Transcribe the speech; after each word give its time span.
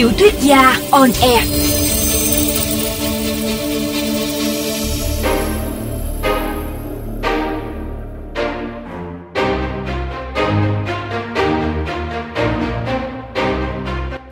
Tiểu 0.00 0.10
thuyết 0.18 0.34
gia 0.40 0.76
on 0.90 1.10
air. 1.22 1.44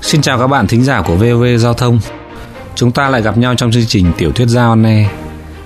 Xin 0.00 0.22
chào 0.22 0.38
các 0.38 0.46
bạn 0.46 0.66
thính 0.66 0.84
giả 0.84 1.02
của 1.02 1.14
VOV 1.14 1.44
Giao 1.58 1.74
thông. 1.74 2.00
Chúng 2.74 2.92
ta 2.92 3.08
lại 3.08 3.22
gặp 3.22 3.38
nhau 3.38 3.54
trong 3.54 3.72
chương 3.72 3.86
trình 3.86 4.12
Tiểu 4.18 4.32
thuyết 4.32 4.48
gia 4.48 4.62
on 4.62 4.82
air. 4.82 5.06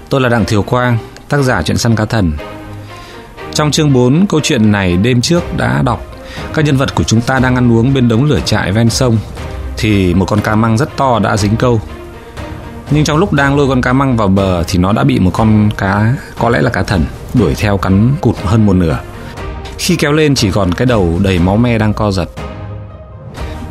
Tôi 0.08 0.20
là 0.20 0.28
Đặng 0.28 0.44
Thiều 0.44 0.62
Quang, 0.62 0.98
tác 1.28 1.42
giả 1.42 1.62
truyện 1.62 1.78
săn 1.78 1.96
cá 1.96 2.04
thần. 2.04 2.32
Trong 3.54 3.70
chương 3.70 3.92
4, 3.92 4.26
câu 4.28 4.40
chuyện 4.42 4.72
này 4.72 4.96
đêm 4.96 5.20
trước 5.20 5.56
đã 5.56 5.82
đọc 5.82 6.06
các 6.54 6.64
nhân 6.64 6.76
vật 6.76 6.94
của 6.94 7.04
chúng 7.04 7.20
ta 7.20 7.38
đang 7.38 7.54
ăn 7.54 7.72
uống 7.72 7.94
bên 7.94 8.08
đống 8.08 8.24
lửa 8.24 8.40
trại 8.44 8.72
ven 8.72 8.90
sông 8.90 9.18
thì 9.76 10.14
một 10.14 10.24
con 10.24 10.40
cá 10.40 10.54
măng 10.54 10.78
rất 10.78 10.96
to 10.96 11.18
đã 11.18 11.36
dính 11.36 11.56
câu. 11.56 11.80
Nhưng 12.90 13.04
trong 13.04 13.18
lúc 13.18 13.32
đang 13.32 13.56
lôi 13.56 13.68
con 13.68 13.82
cá 13.82 13.92
măng 13.92 14.16
vào 14.16 14.28
bờ 14.28 14.62
thì 14.68 14.78
nó 14.78 14.92
đã 14.92 15.04
bị 15.04 15.18
một 15.18 15.30
con 15.34 15.70
cá 15.78 16.14
có 16.38 16.48
lẽ 16.48 16.62
là 16.62 16.70
cá 16.70 16.82
thần 16.82 17.04
đuổi 17.34 17.54
theo 17.54 17.78
cắn 17.78 18.14
cụt 18.20 18.36
hơn 18.44 18.66
một 18.66 18.72
nửa. 18.72 18.98
Khi 19.78 19.96
kéo 19.96 20.12
lên 20.12 20.34
chỉ 20.34 20.50
còn 20.50 20.72
cái 20.72 20.86
đầu 20.86 21.18
đầy 21.22 21.38
máu 21.38 21.56
me 21.56 21.78
đang 21.78 21.94
co 21.94 22.10
giật. 22.10 22.28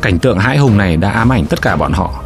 Cảnh 0.02 0.18
tượng 0.18 0.38
hãi 0.38 0.58
hùng 0.58 0.78
này 0.78 0.96
đã 0.96 1.10
ám 1.10 1.32
ảnh 1.32 1.46
tất 1.46 1.62
cả 1.62 1.76
bọn 1.76 1.92
họ. 1.92 2.22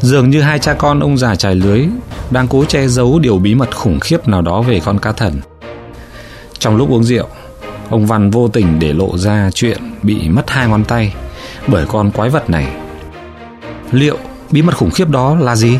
Dường 0.00 0.30
như 0.30 0.40
hai 0.40 0.58
cha 0.58 0.74
con 0.74 1.00
ông 1.00 1.18
già 1.18 1.34
trải 1.34 1.54
lưới 1.54 1.86
đang 2.30 2.48
cố 2.48 2.64
che 2.64 2.88
giấu 2.88 3.18
điều 3.18 3.38
bí 3.38 3.54
mật 3.54 3.76
khủng 3.76 4.00
khiếp 4.00 4.28
nào 4.28 4.42
đó 4.42 4.62
về 4.62 4.80
con 4.84 4.98
cá 4.98 5.12
thần. 5.12 5.40
Trong 6.58 6.76
lúc 6.76 6.90
uống 6.90 7.04
rượu, 7.04 7.26
ông 7.90 8.06
Văn 8.06 8.30
vô 8.30 8.48
tình 8.48 8.78
để 8.78 8.92
lộ 8.92 9.18
ra 9.18 9.50
chuyện 9.54 9.78
bị 10.02 10.28
mất 10.28 10.50
hai 10.50 10.68
ngón 10.68 10.84
tay 10.84 11.14
bởi 11.66 11.86
con 11.86 12.10
quái 12.10 12.30
vật 12.30 12.50
này. 12.50 12.66
Liệu 13.92 14.18
bí 14.50 14.62
mật 14.62 14.76
khủng 14.76 14.90
khiếp 14.90 15.08
đó 15.08 15.34
là 15.34 15.56
gì? 15.56 15.78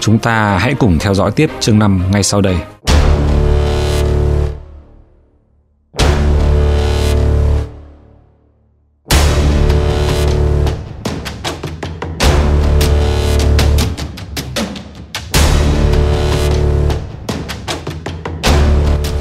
Chúng 0.00 0.18
ta 0.18 0.58
hãy 0.58 0.74
cùng 0.74 0.98
theo 0.98 1.14
dõi 1.14 1.30
tiếp 1.30 1.50
chương 1.60 1.78
5 1.78 2.02
ngay 2.12 2.22
sau 2.22 2.40
đây. 2.40 2.56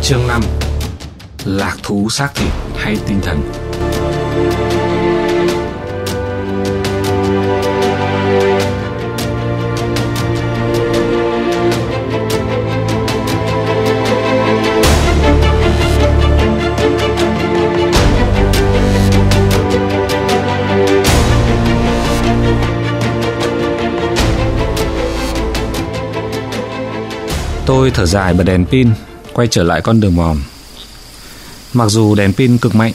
Chương 0.01 0.27
5 0.27 0.41
Lạc 1.45 1.77
thú 1.83 2.09
xác 2.09 2.35
thịt 2.35 2.51
hay 2.77 2.97
tinh 3.07 3.19
thần 3.21 3.51
Tôi 27.71 27.91
thở 27.91 28.05
dài 28.05 28.33
bật 28.33 28.43
đèn 28.43 28.65
pin, 28.65 28.89
Quay 29.33 29.47
trở 29.51 29.63
lại 29.63 29.81
con 29.81 29.99
đường 29.99 30.15
mòn. 30.15 30.41
Mặc 31.73 31.89
dù 31.89 32.15
đèn 32.15 32.33
pin 32.33 32.57
cực 32.57 32.75
mạnh, 32.75 32.93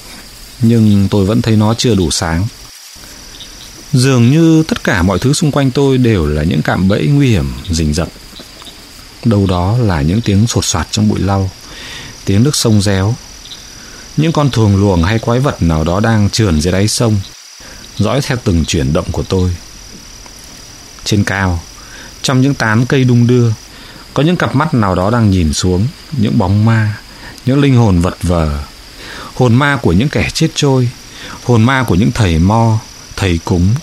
Nhưng 0.61 1.09
tôi 1.11 1.25
vẫn 1.25 1.43
thấy 1.43 1.57
nó 1.57 1.75
chưa 1.75 1.95
đủ 1.95 2.11
sáng. 2.11 2.47
Dường 3.93 4.31
như 4.31 4.63
tất 4.63 4.85
cả 4.85 5.03
mọi 5.03 5.19
thứ 5.19 5.33
xung 5.33 5.51
quanh 5.51 5.71
tôi 5.71 5.99
Đều 5.99 6.27
là 6.27 6.43
những 6.43 6.63
cạm 6.63 6.89
bẫy 6.89 7.07
nguy 7.07 7.29
hiểm, 7.29 7.53
rình 7.71 7.95
rập. 7.95 8.09
Đâu 9.25 9.47
đó 9.47 9.79
là 9.79 10.03
những 10.03 10.21
tiếng 10.21 10.47
sột 10.47 10.65
soạt 10.65 10.87
trong 10.91 11.09
bụi 11.09 11.21
lau, 11.21 11.51
Tiếng 12.25 12.43
nước 12.43 12.57
sông 12.57 12.83
réo. 12.83 13.15
Những 14.17 14.33
con 14.33 14.51
thuồng 14.51 14.77
luồng 14.77 15.03
hay 15.03 15.19
quái 15.19 15.41
vật 15.41 15.63
nào 15.63 15.85
đó 15.85 16.01
đang 16.01 16.31
trườn 16.31 16.61
dưới 16.61 16.73
đáy 16.73 16.89
sông, 16.89 17.21
Dõi 17.99 18.21
theo 18.23 18.39
từng 18.45 18.65
chuyển 18.65 18.93
động 18.93 19.07
của 19.13 19.23
tôi. 19.23 19.57
Trên 21.05 21.25
cao, 21.25 21.63
Trong 22.23 22.41
những 22.41 22.55
tán 22.55 22.87
cây 22.87 23.05
đung 23.05 23.27
đưa 23.27 23.51
có 24.17 24.23
những 24.23 24.37
cặp 24.37 24.57
mắt 24.57 24.75
nào 24.75 24.95
đó 24.95 25.11
đang 25.11 25.31
nhìn 25.31 25.53
xuống, 25.53 25.87
những 26.13 26.39
bóng 26.39 26.65
ma, 26.65 26.99
những 27.47 27.61
linh 27.61 27.77
hồn 27.77 28.01
vật 28.01 28.17
vờ. 28.23 28.59
Hồn 29.35 29.55
ma 29.55 29.79
của 29.83 29.93
những 29.93 30.09
kẻ 30.09 30.29
chết 30.35 30.49
trôi, 30.55 30.89
hồn 31.45 31.63
ma 31.63 31.85
của 31.89 31.95
những 31.95 32.11
thầy 32.13 32.39
mo, 32.39 32.79
thầy 33.17 33.39
cúng 33.45 33.75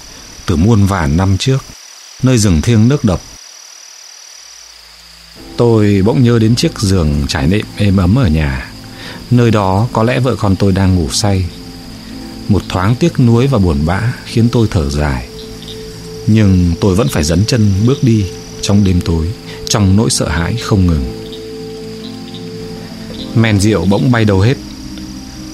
từ 0.45 0.55
muôn 0.55 0.85
vàn 0.85 1.17
năm 1.17 1.37
trước, 1.37 1.57
nơi 2.23 2.37
rừng 2.37 2.61
thiêng 2.61 2.87
nước 2.87 3.03
độc. 3.03 3.21
Tôi 5.57 6.01
bỗng 6.05 6.23
nhớ 6.23 6.39
đến 6.39 6.55
chiếc 6.55 6.79
giường 6.79 7.25
trải 7.27 7.47
nệm 7.47 7.65
êm 7.75 7.97
ấm 7.97 8.15
ở 8.15 8.27
nhà. 8.27 8.71
Nơi 9.31 9.51
đó 9.51 9.87
có 9.93 10.03
lẽ 10.03 10.19
vợ 10.19 10.35
con 10.35 10.55
tôi 10.55 10.71
đang 10.71 10.95
ngủ 10.95 11.09
say. 11.11 11.45
Một 12.47 12.61
thoáng 12.69 12.95
tiếc 12.95 13.19
nuối 13.19 13.47
và 13.47 13.57
buồn 13.57 13.85
bã 13.85 14.13
khiến 14.25 14.49
tôi 14.49 14.67
thở 14.71 14.89
dài. 14.89 15.27
Nhưng 16.27 16.73
tôi 16.81 16.95
vẫn 16.95 17.07
phải 17.11 17.23
dấn 17.23 17.45
chân 17.45 17.73
bước 17.85 18.03
đi 18.03 18.25
trong 18.63 18.83
đêm 18.83 19.01
tối, 19.01 19.27
trong 19.69 19.95
nỗi 19.95 20.09
sợ 20.09 20.29
hãi 20.29 20.55
không 20.55 20.87
ngừng. 20.87 21.05
Men 23.35 23.59
rượu 23.59 23.85
bỗng 23.85 24.11
bay 24.11 24.25
đầu 24.25 24.39
hết. 24.39 24.57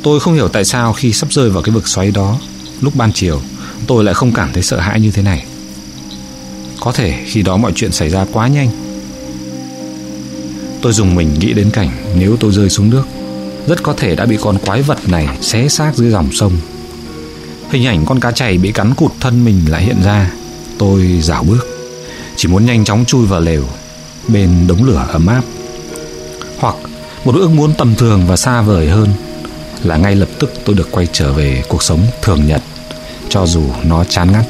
Tôi 0.04 0.20
không 0.20 0.34
hiểu 0.34 0.48
tại 0.48 0.66
sao 0.66 0.94
khi 0.94 1.14
sắp 1.14 1.34
rơi 1.34 1.50
vào 1.50 1.64
cái 1.64 1.76
vực 1.76 1.88
xoáy 1.88 2.12
đó, 2.12 2.40
lúc 2.82 2.96
ban 2.96 3.12
chiều, 3.14 3.42
tôi 3.88 4.04
lại 4.04 4.14
không 4.14 4.34
cảm 4.34 4.50
thấy 4.54 4.64
sợ 4.64 4.80
hãi 4.80 5.00
như 5.00 5.12
thế 5.12 5.22
này. 5.22 5.46
Có 6.80 6.92
thể 6.92 7.24
khi 7.26 7.42
đó 7.42 7.58
mọi 7.58 7.72
chuyện 7.76 7.92
xảy 7.92 8.10
ra 8.10 8.26
quá 8.34 8.48
nhanh. 8.48 8.70
Tôi 10.82 10.94
dùng 10.94 11.16
mình 11.16 11.34
nghĩ 11.40 11.54
đến 11.54 11.70
cảnh 11.72 11.90
nếu 12.16 12.38
tôi 12.40 12.52
rơi 12.52 12.70
xuống 12.70 12.90
nước, 12.90 13.04
rất 13.68 13.84
có 13.84 13.94
thể 13.94 14.16
đã 14.16 14.26
bị 14.26 14.38
con 14.42 14.58
quái 14.58 14.82
vật 14.82 15.10
này 15.10 15.28
xé 15.42 15.68
xác 15.68 15.96
dưới 15.96 16.12
dòng 16.12 16.30
sông. 16.32 16.54
Hình 17.70 17.86
ảnh 17.86 18.06
con 18.06 18.20
cá 18.20 18.32
chày 18.32 18.58
bị 18.58 18.72
cắn 18.72 18.94
cụt 18.94 19.12
thân 19.20 19.46
mình 19.46 19.62
lại 19.70 19.84
hiện 19.84 19.98
ra. 20.04 20.32
Tôi 20.78 21.20
rảo 21.22 21.44
bước 21.44 21.79
chỉ 22.42 22.48
muốn 22.48 22.66
nhanh 22.66 22.86
chóng 22.86 23.06
chui 23.06 23.26
vào 23.26 23.42
lều, 23.42 23.64
bên 24.28 24.68
đống 24.68 24.84
lửa 24.84 25.08
ấm 25.12 25.28
áp. 25.28 25.42
Hoặc 26.60 26.76
một 27.26 27.36
ước 27.36 27.50
muốn 27.52 27.74
tầm 27.78 27.96
thường 27.96 28.22
và 28.28 28.38
xa 28.38 28.62
vời 28.62 28.90
hơn 28.90 29.10
là 29.84 29.98
ngay 29.98 30.16
lập 30.16 30.30
tức 30.40 30.54
tôi 30.66 30.76
được 30.76 30.88
quay 30.92 31.08
trở 31.12 31.34
về 31.34 31.64
cuộc 31.70 31.84
sống 31.84 32.00
thường 32.22 32.48
nhật, 32.48 32.62
cho 33.30 33.46
dù 33.46 33.64
nó 33.84 34.04
chán 34.04 34.32
ngắt. 34.32 34.46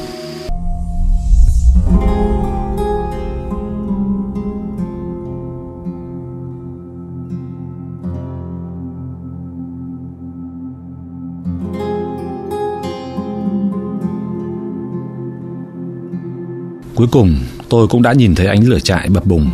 Cuối 16.94 17.08
cùng 17.12 17.36
tôi 17.70 17.88
cũng 17.88 18.02
đã 18.02 18.12
nhìn 18.12 18.34
thấy 18.34 18.46
ánh 18.46 18.64
lửa 18.64 18.78
trại 18.78 19.08
bập 19.08 19.26
bùng. 19.26 19.50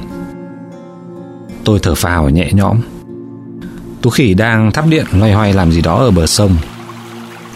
Tôi 1.64 1.78
thở 1.82 1.94
phào 1.94 2.30
nhẹ 2.30 2.50
nhõm. 2.52 2.80
Tú 4.02 4.10
khỉ 4.10 4.34
đang 4.34 4.72
thắp 4.72 4.84
điện 4.88 5.06
loay 5.12 5.32
hoay 5.32 5.52
làm 5.52 5.72
gì 5.72 5.80
đó 5.80 5.96
ở 5.96 6.10
bờ 6.10 6.26
sông. 6.26 6.56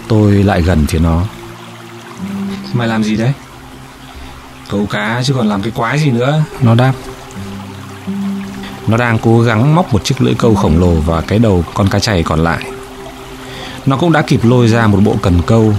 Tôi 0.08 0.32
lại 0.32 0.62
gần 0.62 0.86
phía 0.88 0.98
nó. 0.98 1.22
Mày 2.72 2.88
làm 2.88 3.04
gì 3.04 3.16
đấy? 3.16 3.32
Câu 4.70 4.86
cá 4.86 5.22
chứ 5.24 5.34
còn 5.34 5.48
làm 5.48 5.62
cái 5.62 5.72
quái 5.76 5.98
gì 5.98 6.10
nữa? 6.10 6.42
Nó 6.60 6.74
đáp. 6.74 6.92
Nó 8.86 8.96
đang 8.96 9.18
cố 9.18 9.40
gắng 9.40 9.74
móc 9.74 9.92
một 9.92 10.04
chiếc 10.04 10.22
lưỡi 10.22 10.34
câu 10.34 10.54
khổng 10.54 10.78
lồ 10.78 10.94
vào 10.94 11.22
cái 11.26 11.38
đầu 11.38 11.64
con 11.74 11.88
cá 11.88 11.98
chày 11.98 12.22
còn 12.22 12.40
lại. 12.40 12.64
Nó 13.86 13.96
cũng 13.96 14.12
đã 14.12 14.22
kịp 14.22 14.40
lôi 14.44 14.68
ra 14.68 14.86
một 14.86 14.98
bộ 15.04 15.16
cần 15.22 15.40
câu 15.46 15.74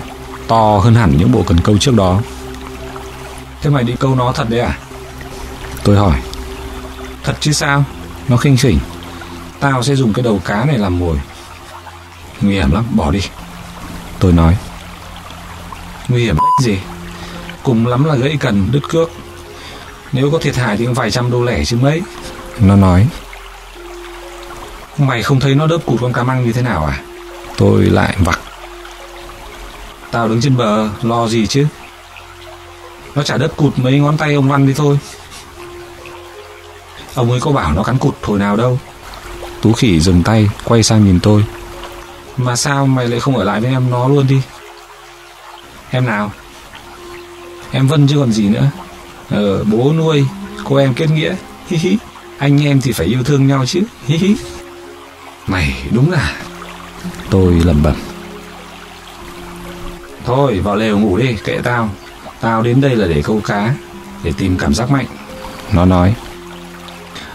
To 0.48 0.80
hơn 0.84 0.96
hẳn 0.96 1.18
những 1.18 1.32
bộ 1.32 1.44
cần 1.48 1.58
câu 1.64 1.78
trước 1.78 1.96
đó 1.96 2.22
Thế 3.62 3.70
mày 3.70 3.84
đi 3.84 3.96
câu 4.00 4.16
nó 4.16 4.32
thật 4.32 4.50
đấy 4.50 4.60
à? 4.60 4.78
Tôi 5.84 5.98
hỏi. 5.98 6.22
Thật 7.24 7.38
chứ 7.40 7.52
sao? 7.52 7.84
Nó 8.28 8.38
khinh 8.38 8.58
khỉnh. 8.58 8.80
Tao 9.60 9.84
sẽ 9.84 9.96
dùng 9.96 10.14
cái 10.14 10.24
đầu 10.24 10.42
cá 10.46 10.66
này 10.66 10.78
làm 10.78 11.00
mồi. 11.00 11.18
Nguy 12.42 12.54
hiểm 12.54 12.72
lắm, 12.72 12.86
bỏ 12.92 13.12
đi. 13.12 13.20
Tôi 14.20 14.32
nói. 14.32 14.58
Nguy 16.08 16.24
hiểm 16.24 16.36
đếch 16.36 16.66
gì? 16.66 16.80
Cùng 17.64 17.88
lắm 17.88 18.04
là 18.04 18.16
gãy 18.16 18.38
cần, 18.40 18.70
đứt 18.72 18.82
cước. 18.90 19.12
Nếu 20.12 20.32
có 20.32 20.38
thiệt 20.38 20.56
hại 20.56 20.78
thì 20.78 20.86
cũng 20.86 20.94
vài 20.94 21.12
trăm 21.12 21.32
đô 21.32 21.44
lẻ 21.44 21.66
chứ 21.66 21.78
mấy. 21.82 22.02
Nó 22.60 22.76
nói. 22.76 23.08
Mày 24.98 25.24
không 25.24 25.40
thấy 25.40 25.56
nó 25.56 25.68
đớp 25.68 25.78
cụt 25.86 26.02
con 26.02 26.14
cá 26.14 26.24
măng 26.24 26.46
như 26.46 26.52
thế 26.52 26.62
nào 26.62 26.86
à? 26.86 27.02
Tôi 27.58 27.86
lại 27.86 28.16
vặc. 28.20 28.40
Tao 30.12 30.28
đứng 30.28 30.42
trên 30.42 30.58
bờ 30.58 30.90
Lo 31.02 31.28
gì 31.28 31.48
chứ? 31.48 31.68
Nó 33.16 33.24
chả 33.24 33.38
đớp 33.38 33.58
cụt 33.58 33.74
mấy 33.78 34.00
ngón 34.00 34.18
tay 34.18 34.34
ông 34.34 34.50
Văn 34.50 34.68
đi 34.68 34.74
thôi. 34.74 35.00
Ông 37.16 37.32
ấy 37.32 37.40
có 37.40 37.52
bảo 37.52 37.74
nó 37.74 37.84
cắn 37.84 37.98
cụt 37.98 38.16
hồi 38.24 38.40
nào 38.40 38.56
đâu. 38.58 38.80
Tú 39.62 39.74
khỉ 39.74 40.00
dừng 40.00 40.24
tay 40.24 40.50
Quay 40.64 40.84
sang 40.84 41.06
nhìn 41.06 41.20
tôi. 41.20 41.46
Mà 42.38 42.56
sao 42.56 42.86
mày 42.86 43.08
lại 43.08 43.20
không 43.20 43.38
ở 43.38 43.44
lại 43.44 43.62
với 43.62 43.72
em 43.72 43.90
nó 43.90 44.08
luôn 44.08 44.28
đi? 44.28 44.42
Em 45.90 46.06
nào? 46.06 46.32
Em 47.72 47.88
Vân 47.88 48.08
chứ 48.08 48.18
còn 48.20 48.32
gì 48.32 48.50
nữa. 48.50 48.70
Ờ 49.30 49.64
bố 49.64 49.94
nuôi 49.94 50.26
Cô 50.64 50.76
em 50.76 50.94
kết 50.94 51.10
nghĩa. 51.10 51.36
Hi 51.68 51.78
hi. 51.78 51.98
Anh 52.38 52.66
em 52.66 52.82
thì 52.82 52.92
phải 52.92 53.08
yêu 53.08 53.24
thương 53.24 53.48
nhau 53.48 53.66
chứ. 53.66 53.82
Hi 54.06 54.18
hi. 54.18 54.36
Mày 55.48 55.74
đúng 55.92 56.12
là 56.12 56.36
Tôi 57.30 57.62
lẩm 57.66 57.84
bẩm. 57.84 57.96
Thôi 60.26 60.60
vào 60.60 60.76
lều 60.76 61.00
ngủ 61.00 61.18
đi 61.18 61.36
Kệ 61.44 61.60
tao 61.64 61.90
Tao 62.42 62.62
đến 62.62 62.82
đây 62.82 62.96
là 62.96 63.08
để 63.08 63.22
câu 63.22 63.42
cá, 63.46 63.74
Để 64.24 64.34
tìm 64.38 64.58
cảm 64.58 64.74
giác 64.74 64.92
mạnh. 64.92 65.06
Nó 65.72 65.86
nói 65.86 66.16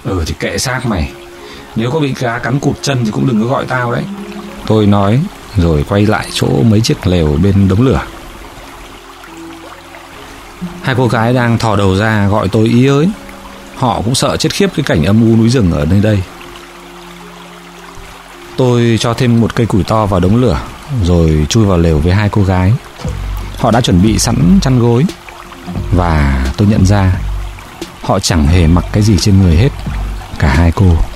Ừ 0.04 0.24
thì 0.26 0.34
kệ 0.38 0.58
xác 0.58 0.86
mày. 0.86 1.12
Nếu 1.76 1.90
có 1.90 2.00
bị 2.00 2.14
cá 2.14 2.38
cắn 2.38 2.58
cụt 2.60 2.76
chân 2.82 3.04
thì 3.04 3.10
cũng 3.10 3.26
đừng 3.26 3.42
có 3.42 3.48
gọi 3.48 3.64
tao 3.68 3.92
đấy. 3.92 4.04
Tôi 4.66 4.86
nói, 4.86 5.20
Rồi 5.56 5.84
quay 5.88 6.06
lại 6.06 6.26
chỗ 6.32 6.48
mấy 6.62 6.80
chiếc 6.80 7.06
lều 7.06 7.38
bên 7.42 7.68
đống 7.68 7.82
lửa. 7.82 8.02
Hai 10.82 10.94
cô 10.98 11.08
gái 11.08 11.32
đang 11.32 11.58
thò 11.58 11.76
đầu 11.76 11.96
ra 11.96 12.28
gọi 12.28 12.48
tôi, 12.48 12.68
ý 12.68 12.86
ới 12.86 13.08
Họ 13.76 14.02
cũng 14.04 14.14
sợ 14.14 14.36
chết 14.36 14.52
khiếp 14.52 14.70
cái 14.76 14.84
cảnh 14.84 15.04
âm 15.04 15.20
u 15.20 15.36
núi 15.36 15.48
rừng 15.48 15.72
ở 15.72 15.84
nơi 15.84 16.00
đây. 16.00 16.22
Tôi 18.56 18.96
cho 19.00 19.14
thêm 19.14 19.40
một 19.40 19.54
cây 19.54 19.66
củi 19.66 19.84
to 19.84 20.06
vào 20.06 20.20
đống 20.20 20.36
lửa, 20.36 20.60
Rồi 21.04 21.46
chui 21.48 21.66
vào 21.66 21.78
lều 21.78 21.98
với 21.98 22.12
hai 22.12 22.28
cô 22.28 22.44
gái. 22.44 22.72
Họ 23.58 23.70
đã 23.70 23.80
chuẩn 23.80 24.02
bị 24.02 24.18
sẵn 24.18 24.58
chăn 24.62 24.78
gối. 24.78 25.04
Và 25.92 26.44
tôi 26.56 26.68
nhận 26.68 26.86
ra, 26.86 27.12
Họ 28.02 28.20
chẳng 28.20 28.46
hề 28.46 28.66
mặc 28.66 28.84
cái 28.92 29.02
gì 29.02 29.16
trên 29.18 29.42
người 29.42 29.56
hết, 29.56 29.70
Cả 30.38 30.48
hai 30.48 30.72
cô. 30.72 31.15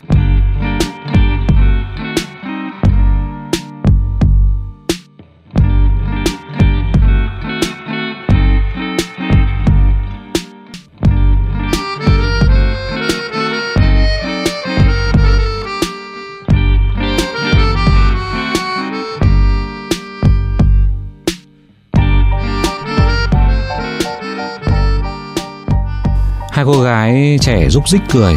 Gái 27.12 27.38
trẻ 27.40 27.68
rúc 27.70 27.88
rích 27.88 28.02
cười. 28.12 28.34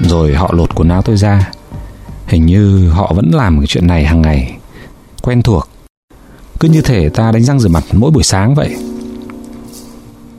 Rồi 0.00 0.34
họ 0.34 0.52
lột 0.56 0.74
quần 0.74 0.88
áo 0.88 1.02
tôi 1.02 1.16
ra. 1.16 1.50
Hình 2.26 2.46
như 2.46 2.88
họ 2.88 3.12
vẫn 3.16 3.30
làm 3.34 3.58
cái 3.58 3.66
chuyện 3.66 3.86
này 3.86 4.04
hàng 4.04 4.22
ngày. 4.22 4.56
Quen 5.22 5.42
thuộc. 5.42 5.68
Cứ 6.60 6.68
như 6.68 6.82
thể 6.82 7.08
ta 7.08 7.32
đánh 7.32 7.44
răng 7.44 7.60
rửa 7.60 7.68
mặt 7.68 7.84
mỗi 7.92 8.10
buổi 8.10 8.22
sáng 8.22 8.54
vậy. 8.54 8.76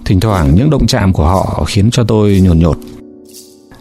Thỉnh 0.05 0.19
thoảng 0.19 0.55
những 0.55 0.69
động 0.69 0.87
chạm 0.87 1.13
của 1.13 1.25
họ 1.25 1.63
khiến 1.67 1.91
cho 1.91 2.03
tôi 2.03 2.39
nhột 2.43 2.57
nhột. 2.57 2.77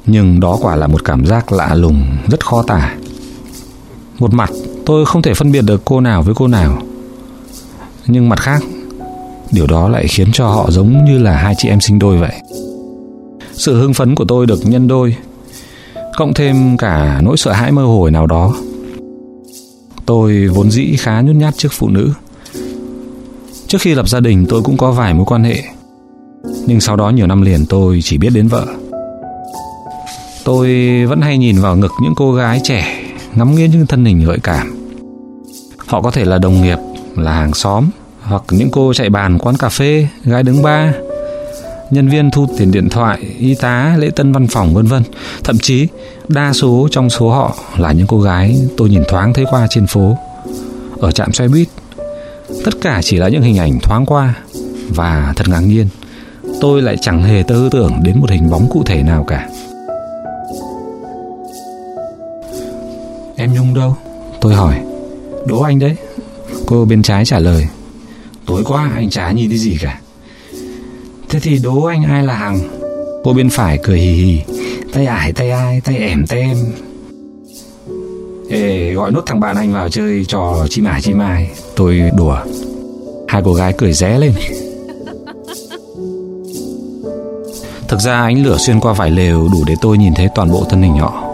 Nhưng 0.06 0.40
đó 0.40 0.58
quả 0.62 0.76
là 0.76 0.86
một 0.86 1.04
cảm 1.04 1.26
giác 1.26 1.52
lạ 1.52 1.74
lùng, 1.74 2.16
Rất 2.26 2.46
khó 2.46 2.62
tả. 2.62 2.94
Một 4.18 4.34
mặt, 4.34 4.50
tôi 4.86 5.06
không 5.06 5.22
thể 5.22 5.34
phân 5.34 5.52
biệt 5.52 5.62
được 5.62 5.82
cô 5.84 6.00
nào 6.00 6.22
với 6.22 6.34
cô 6.34 6.46
nào. 6.46 6.82
Nhưng 8.06 8.28
mặt 8.28 8.40
khác, 8.40 8.62
Điều 9.50 9.66
đó 9.66 9.88
lại 9.88 10.08
khiến 10.08 10.32
cho 10.32 10.48
họ 10.48 10.70
giống 10.70 11.04
như 11.04 11.18
là 11.18 11.36
hai 11.36 11.54
chị 11.58 11.68
em 11.68 11.80
sinh 11.80 11.98
đôi 11.98 12.18
vậy 12.18 12.32
sự 13.58 13.80
hưng 13.80 13.94
phấn 13.94 14.14
của 14.14 14.24
tôi 14.24 14.46
được 14.46 14.60
nhân 14.66 14.88
đôi, 14.88 15.16
cộng 16.16 16.34
thêm 16.34 16.76
cả 16.76 17.20
nỗi 17.24 17.36
sợ 17.36 17.52
hãi 17.52 17.72
mơ 17.72 17.84
hồ 17.84 18.10
nào 18.10 18.26
đó. 18.26 18.54
Tôi 20.06 20.48
vốn 20.48 20.70
dĩ 20.70 20.96
khá 20.96 21.20
nhút 21.20 21.36
nhát 21.36 21.54
trước 21.56 21.72
phụ 21.72 21.88
nữ. 21.88 22.12
Trước 23.66 23.78
khi 23.80 23.94
lập 23.94 24.08
gia 24.08 24.20
đình, 24.20 24.46
tôi 24.48 24.62
cũng 24.62 24.76
có 24.76 24.92
vài 24.92 25.14
mối 25.14 25.24
quan 25.28 25.44
hệ. 25.44 25.62
Nhưng 26.66 26.80
sau 26.80 26.96
đó 26.96 27.10
nhiều 27.10 27.26
năm 27.26 27.42
liền, 27.42 27.66
tôi 27.66 28.00
chỉ 28.02 28.18
biết 28.18 28.30
đến 28.34 28.48
vợ. 28.48 28.66
Tôi 30.44 30.68
vẫn 31.06 31.20
hay 31.20 31.38
nhìn 31.38 31.60
vào 31.60 31.76
ngực 31.76 31.92
những 32.02 32.14
cô 32.16 32.34
gái 32.34 32.60
trẻ, 32.64 33.04
ngắm 33.34 33.54
nghiến 33.54 33.70
những 33.70 33.86
thân 33.86 34.04
hình 34.04 34.24
gợi 34.24 34.38
cảm. 34.42 34.78
Họ 35.86 36.02
có 36.02 36.10
thể 36.10 36.24
là 36.24 36.38
đồng 36.38 36.62
nghiệp, 36.62 36.78
là 37.16 37.32
hàng 37.32 37.54
xóm, 37.54 37.88
hoặc 38.22 38.42
những 38.50 38.70
cô 38.70 38.94
chạy 38.94 39.10
bàn, 39.10 39.38
quán 39.38 39.56
cà 39.56 39.68
phê, 39.68 40.08
gái 40.24 40.42
đứng 40.42 40.62
bar 40.62 40.94
nhân 41.90 42.08
viên 42.08 42.30
thu 42.30 42.46
tiền 42.58 42.70
điện 42.70 42.88
thoại, 42.88 43.18
y 43.38 43.54
tá, 43.54 43.96
lễ 43.98 44.10
tân 44.16 44.32
văn 44.32 44.46
phòng 44.46 44.74
vân 44.74 44.86
vân. 44.86 45.02
Thậm 45.44 45.58
chí 45.58 45.88
đa 46.28 46.52
số 46.52 46.88
trong 46.90 47.10
số 47.10 47.30
họ 47.30 47.56
là 47.76 47.92
những 47.92 48.06
cô 48.06 48.20
gái 48.20 48.60
tôi 48.76 48.88
nhìn 48.88 49.02
thoáng 49.08 49.34
thấy 49.34 49.44
qua 49.50 49.66
trên 49.70 49.86
phố, 49.86 50.18
ở 51.00 51.10
trạm 51.10 51.32
xe 51.32 51.48
buýt. 51.48 51.68
Tất 52.64 52.74
cả 52.80 53.00
chỉ 53.02 53.16
là 53.16 53.28
những 53.28 53.42
hình 53.42 53.58
ảnh 53.58 53.78
thoáng 53.82 54.06
qua 54.06 54.34
và 54.88 55.32
thật 55.36 55.48
ngạc 55.48 55.60
nhiên, 55.60 55.88
tôi 56.60 56.82
lại 56.82 56.96
chẳng 57.00 57.22
hề 57.22 57.42
tư 57.42 57.68
tưởng 57.72 57.92
đến 58.02 58.20
một 58.20 58.30
hình 58.30 58.50
bóng 58.50 58.68
cụ 58.70 58.82
thể 58.86 59.02
nào 59.02 59.24
cả. 59.24 59.48
Em 63.36 63.54
Nhung 63.54 63.74
đâu? 63.74 63.96
Tôi 64.40 64.54
hỏi. 64.54 64.74
Đố 65.46 65.60
anh 65.62 65.78
đấy. 65.78 65.96
Cô 66.66 66.84
bên 66.84 67.02
trái 67.02 67.24
trả 67.24 67.38
lời. 67.38 67.66
Tối 68.46 68.62
qua 68.64 68.90
anh 68.94 69.10
chả 69.10 69.30
nhìn 69.30 69.48
thấy 69.48 69.58
gì 69.58 69.76
cả. 69.80 70.00
Thế 71.28 71.40
thì 71.40 71.58
đố 71.62 71.84
anh 71.84 72.02
ai 72.02 72.22
là 72.22 72.34
Hằng? 72.34 72.58
Cô 73.24 73.32
bên 73.32 73.50
phải 73.50 73.78
cười 73.82 73.98
hì 73.98 74.12
hì. 74.12 74.40
Tay 74.92 75.06
ải, 75.06 75.32
tay 75.32 75.50
ai, 75.50 75.80
tay 75.80 75.96
ẻm, 75.96 76.26
tay 76.26 76.40
em. 76.40 76.56
Ê, 78.50 78.92
gọi 78.94 79.10
nốt 79.10 79.22
thằng 79.26 79.40
bạn 79.40 79.56
anh 79.56 79.72
vào 79.72 79.88
chơi 79.88 80.24
trò 80.28 80.66
chim 80.70 80.84
ải, 80.84 81.00
chim 81.02 81.18
ai. 81.18 81.50
Tôi 81.76 82.10
đùa. 82.16 82.36
Hai 83.28 83.42
cô 83.44 83.54
gái 83.54 83.72
cười 83.78 83.92
ré 83.92 84.18
lên. 84.18 84.32
Thực 87.88 88.00
ra 88.00 88.20
ánh 88.20 88.44
lửa 88.44 88.56
xuyên 88.58 88.80
qua 88.80 88.92
vải 88.92 89.10
lều 89.10 89.48
đủ 89.52 89.64
để 89.66 89.74
tôi 89.80 89.98
nhìn 89.98 90.14
thấy 90.14 90.28
toàn 90.34 90.50
bộ 90.50 90.64
thân 90.70 90.82
hình 90.82 90.96
họ. 90.96 91.24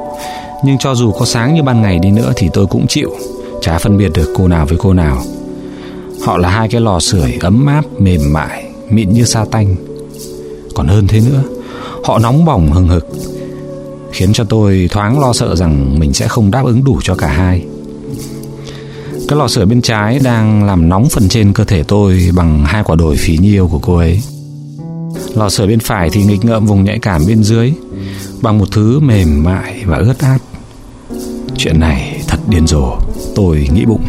Nhưng 0.65 0.79
cho 0.79 0.95
dù 0.95 1.13
có 1.13 1.25
sáng 1.25 1.55
như 1.55 1.63
ban 1.63 1.83
ngày 1.83 1.99
đi 1.99 2.11
nữa 2.11 2.33
thì 2.37 2.49
tôi 2.53 2.67
cũng 2.67 2.87
chịu. 2.87 3.11
Chả 3.63 3.79
phân 3.79 3.99
biệt 3.99 4.13
được 4.15 4.35
cô 4.37 4.49
nào 4.49 4.67
với 4.67 4.79
cô 4.79 4.93
nào. 4.93 5.23
Họ 6.25 6.39
là 6.39 6.49
hai 6.49 6.69
cái 6.69 6.81
lò 6.81 7.01
sưởi 7.01 7.39
ấm 7.41 7.67
áp, 7.67 7.85
mềm 7.99 8.33
mại 8.33 8.74
mịn 8.91 9.13
như 9.13 9.25
sa 9.25 9.45
tanh. 9.51 9.77
Còn 10.75 10.87
hơn 10.87 11.07
thế 11.07 11.21
nữa, 11.21 11.43
họ 12.05 12.19
nóng 12.19 12.45
bỏng 12.45 12.73
hừng 12.73 12.89
hực, 12.89 13.09
khiến 14.13 14.33
cho 14.33 14.45
tôi 14.45 14.89
thoáng 14.91 15.21
lo 15.21 15.33
sợ 15.33 15.57
rằng 15.57 15.99
mình 15.99 16.13
sẽ 16.13 16.29
không 16.29 16.51
đáp 16.51 16.65
ứng 16.65 16.85
đủ 16.85 17.01
cho 17.03 17.15
cả 17.15 17.29
hai. 17.29 17.65
Cái 19.29 19.39
lò 19.39 19.49
sưởi 19.49 19.67
bên 19.67 19.83
trái 19.83 20.19
đang 20.19 20.65
làm 20.65 20.89
nóng 20.89 21.09
phần 21.09 21.29
trên 21.29 21.53
cơ 21.53 21.65
thể 21.65 21.83
tôi 21.83 22.31
bằng 22.35 22.65
hai 22.65 22.85
quả 22.85 22.97
đồi 22.97 23.17
phí 23.17 23.39
nhiêu 23.39 23.69
của 23.69 23.79
cô 23.79 23.97
ấy. 23.97 24.23
Lò 25.35 25.49
sưởi 25.49 25.67
bên 25.67 25.81
phải 25.81 26.11
thì 26.11 26.25
nghịch 26.25 26.45
ngợm 26.45 26.67
vùng 26.67 26.85
nhạy 26.85 26.99
cảm 26.99 27.27
bên 27.27 27.43
dưới, 27.43 27.73
bằng 28.43 28.59
một 28.59 28.69
thứ 28.73 29.01
mềm 29.01 29.45
mại 29.45 29.83
và 29.87 29.97
ướt 29.97 30.19
át. 30.19 30.43
Chuyện 31.57 31.81
này 31.81 32.21
thật 32.29 32.39
điên 32.49 32.67
rồ, 32.67 32.97
tôi 33.35 33.69
nghĩ 33.75 33.85
bụng. 33.85 34.03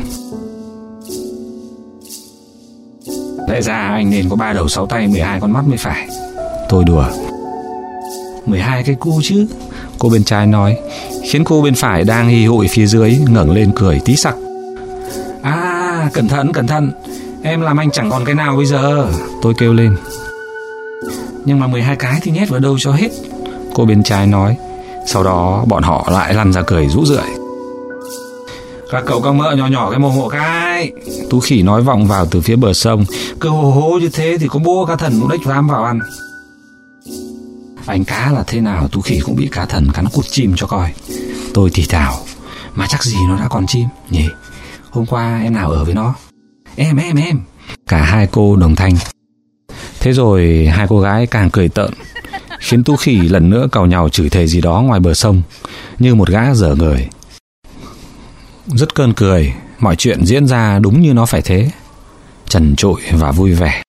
Lẽ 3.55 3.61
ra 3.61 3.77
anh 3.77 4.09
nên 4.09 4.29
có 4.29 4.35
ba 4.35 4.53
đầu 4.53 4.67
sáu 4.67 4.87
tay 4.87 5.07
12 5.07 5.39
con 5.39 5.51
mắt 5.51 5.67
mới 5.67 5.77
phải. 5.77 6.07
Tôi 6.69 6.83
đùa. 6.83 7.05
12 8.45 8.83
cái 8.83 8.95
cu 8.95 9.21
chứ? 9.23 9.47
Cô 9.99 10.09
bên 10.09 10.23
trái 10.23 10.47
nói, 10.47 10.77
Khiến 11.31 11.43
cô 11.43 11.61
bên 11.61 11.75
phải 11.75 12.03
đang 12.03 12.27
hì 12.27 12.45
hụi 12.45 12.67
phía 12.67 12.85
dưới 12.85 13.17
ngẩng 13.29 13.51
lên 13.51 13.71
cười 13.75 14.01
tí 14.05 14.15
sặc. 14.15 14.35
À 15.41 16.09
cẩn 16.13 16.27
thận 16.27 16.53
cẩn 16.53 16.67
thận. 16.67 16.91
Em 17.43 17.61
làm 17.61 17.79
anh 17.79 17.91
chẳng 17.91 18.09
còn 18.09 18.25
cái 18.25 18.35
nào 18.35 18.55
bây 18.55 18.65
giờ. 18.65 19.07
Tôi 19.41 19.53
kêu 19.57 19.73
lên. 19.73 19.95
Nhưng 21.45 21.59
mà 21.59 21.67
12 21.67 21.95
cái 21.95 22.19
thì 22.21 22.31
nhét 22.31 22.49
vào 22.49 22.59
đâu 22.59 22.75
cho 22.79 22.91
hết? 22.91 23.09
Cô 23.73 23.85
bên 23.85 24.03
trái 24.03 24.27
nói. 24.27 24.55
Sau 25.05 25.23
đó 25.23 25.63
bọn 25.67 25.83
họ 25.83 26.07
lại 26.11 26.33
lăn 26.33 26.53
ra 26.53 26.61
cười 26.61 26.87
rũ 26.87 27.05
rượi. 27.05 27.27
Các 28.91 29.03
cậu 29.05 29.21
các 29.21 29.31
mỡ 29.31 29.55
nhỏ 29.55 29.67
nhỏ 29.67 29.89
cái 29.89 29.99
mồm 29.99 30.11
hộ 30.15 30.27
cái 30.75 30.91
Tú 31.29 31.39
khỉ 31.39 31.61
nói 31.61 31.81
vọng 31.81 32.07
vào 32.07 32.25
từ 32.25 32.41
phía 32.41 32.55
bờ 32.55 32.73
sông. 32.73 33.05
Cứ 33.39 33.49
hồ 33.49 33.71
hố 33.71 33.99
như 33.99 34.09
thế 34.09 34.37
thì 34.39 34.47
có 34.47 34.59
bố 34.59 34.85
cá 34.85 34.95
thần 34.95 35.19
cũng 35.19 35.29
đếch 35.29 35.45
dám 35.45 35.67
vào 35.67 35.83
ăn. 35.83 35.99
Anh 37.85 38.05
cá 38.05 38.31
là 38.31 38.43
thế 38.47 38.61
nào 38.61 38.87
Tú 38.87 39.01
khỉ 39.01 39.19
cũng 39.23 39.35
bị 39.35 39.49
cá 39.51 39.65
thần 39.65 39.87
cắn 39.93 40.05
cút 40.13 40.25
chim 40.25 40.53
cho 40.55 40.67
coi. 40.67 40.93
Tôi 41.53 41.69
thì 41.73 41.85
thào 41.89 42.17
Mà 42.75 42.85
chắc 42.89 43.03
gì 43.03 43.17
nó 43.29 43.37
đã 43.37 43.47
còn 43.47 43.67
chim? 43.67 43.85
Nhỉ 44.09 44.25
Hôm 44.89 45.05
qua 45.05 45.41
em 45.43 45.53
nào 45.53 45.71
ở 45.71 45.85
với 45.85 45.93
nó? 45.93 46.15
Em 46.75 46.97
em 46.97 47.15
em. 47.15 47.39
Cả 47.87 48.03
hai 48.03 48.27
cô 48.31 48.55
đồng 48.55 48.75
thanh. 48.75 48.93
Thế 49.99 50.13
rồi 50.13 50.69
hai 50.71 50.87
cô 50.89 50.99
gái 50.99 51.27
càng 51.27 51.49
cười 51.49 51.69
tợn 51.69 51.91
Khiến 52.59 52.83
Tú 52.83 52.95
khỉ 52.95 53.15
lần 53.15 53.49
nữa 53.49 53.67
cào 53.71 53.85
nhào 53.85 54.09
chửi 54.09 54.29
thề 54.29 54.47
gì 54.47 54.61
đó 54.61 54.81
ngoài 54.81 54.99
bờ 54.99 55.13
sông 55.13 55.41
Như 55.99 56.15
một 56.15 56.29
gã 56.29 56.53
dở 56.53 56.75
người. 56.75 57.07
Rất 58.67 58.95
cơn 58.95 59.13
cười, 59.13 59.53
mọi 59.79 59.95
chuyện 59.95 60.25
diễn 60.25 60.47
ra 60.47 60.79
đúng 60.79 61.01
như 61.01 61.13
nó 61.13 61.25
phải 61.25 61.41
thế. 61.41 61.69
Trần 62.49 62.75
trụi 62.75 63.01
và 63.11 63.31
vui 63.31 63.53
vẻ. 63.53 63.81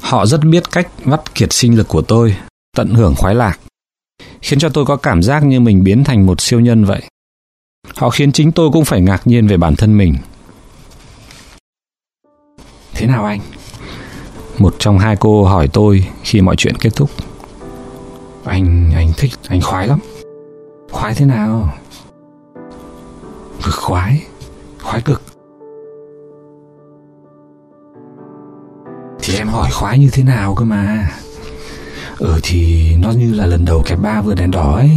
Họ 0.00 0.26
rất 0.26 0.40
biết 0.44 0.70
cách 0.70 0.88
vắt 1.04 1.34
kiệt 1.34 1.52
sinh 1.52 1.76
lực 1.76 1.88
của 1.88 2.02
tôi, 2.02 2.36
tận 2.76 2.94
hưởng 2.94 3.14
khoái 3.14 3.34
lạc, 3.34 3.58
khiến 4.42 4.58
cho 4.58 4.68
tôi 4.68 4.84
có 4.84 4.96
cảm 4.96 5.22
giác 5.22 5.44
như 5.44 5.60
mình 5.60 5.84
biến 5.84 6.04
thành 6.04 6.26
một 6.26 6.40
siêu 6.40 6.60
nhân 6.60 6.84
vậy. 6.84 7.02
Họ 7.96 8.10
khiến 8.10 8.32
chính 8.32 8.52
tôi 8.52 8.70
cũng 8.72 8.84
phải 8.84 9.00
ngạc 9.00 9.26
nhiên 9.26 9.46
về 9.46 9.56
bản 9.56 9.76
thân 9.76 9.98
mình. 9.98 10.14
Thế 12.94 13.06
nào 13.06 13.24
anh? 13.24 13.40
Một 14.58 14.74
trong 14.78 14.98
hai 14.98 15.16
cô 15.16 15.44
hỏi 15.44 15.68
tôi 15.72 16.06
khi 16.22 16.40
mọi 16.40 16.56
chuyện 16.56 16.76
kết 16.76 16.90
thúc 16.96 17.10
Anh, 18.44 18.92
anh 18.94 19.12
thích, 19.16 19.32
anh 19.48 19.60
khoái 19.60 19.86
lắm 19.86 19.98
Khoái 20.90 21.14
thế 21.14 21.26
nào? 21.26 21.74
Cực 23.64 23.74
khoái 23.74 24.22
Khoái 24.82 25.02
cực. 25.02 25.22
Thì 29.22 29.36
em 29.38 29.48
hỏi 29.48 29.70
khoái 29.72 29.98
như 29.98 30.08
thế 30.12 30.22
nào 30.22 30.54
cơ 30.54 30.64
mà? 30.64 31.10
Ừ 32.18 32.40
thì 32.42 32.94
nó 32.96 33.10
như 33.10 33.34
là 33.34 33.46
lần 33.46 33.64
đầu 33.64 33.82
kẹp 33.86 33.98
ba 34.00 34.20
vừa 34.20 34.34
đèn 34.34 34.50
đỏ 34.50 34.76
ấy. 34.76 34.90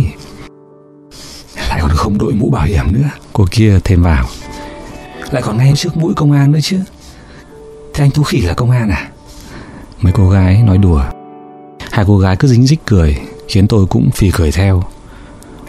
Lại 1.70 1.80
còn 1.82 1.92
không 1.96 2.18
đội 2.18 2.34
mũ 2.34 2.50
bảo 2.50 2.66
hiểm 2.66 2.86
nữa. 2.92 3.10
Cô 3.34 3.46
kia 3.52 3.80
thêm 3.84 4.04
vào. 4.04 4.26
Lại 5.32 5.42
còn 5.42 5.58
ngay 5.58 5.74
trước 5.76 5.98
mũi 5.98 6.14
công 6.14 6.32
an 6.32 6.52
nữa 6.52 6.60
chứ. 6.62 6.80
Thế 7.94 8.04
anh 8.04 8.12
Tú 8.12 8.24
Khỉ 8.24 8.42
là 8.42 8.54
công 8.54 8.72
an 8.72 8.90
à? 8.90 9.10
Mấy 10.02 10.14
cô 10.14 10.30
gái 10.30 10.64
nói 10.64 10.78
đùa. 10.78 11.04
Hai 11.92 12.06
cô 12.08 12.18
gái 12.18 12.36
cứ 12.36 12.48
dính 12.48 12.68
dích 12.68 12.80
cười, 12.86 13.18
Khiến 13.48 13.68
tôi 13.68 13.86
cũng 13.86 14.10
phì 14.12 14.32
cười 14.32 14.52
theo. 14.52 14.84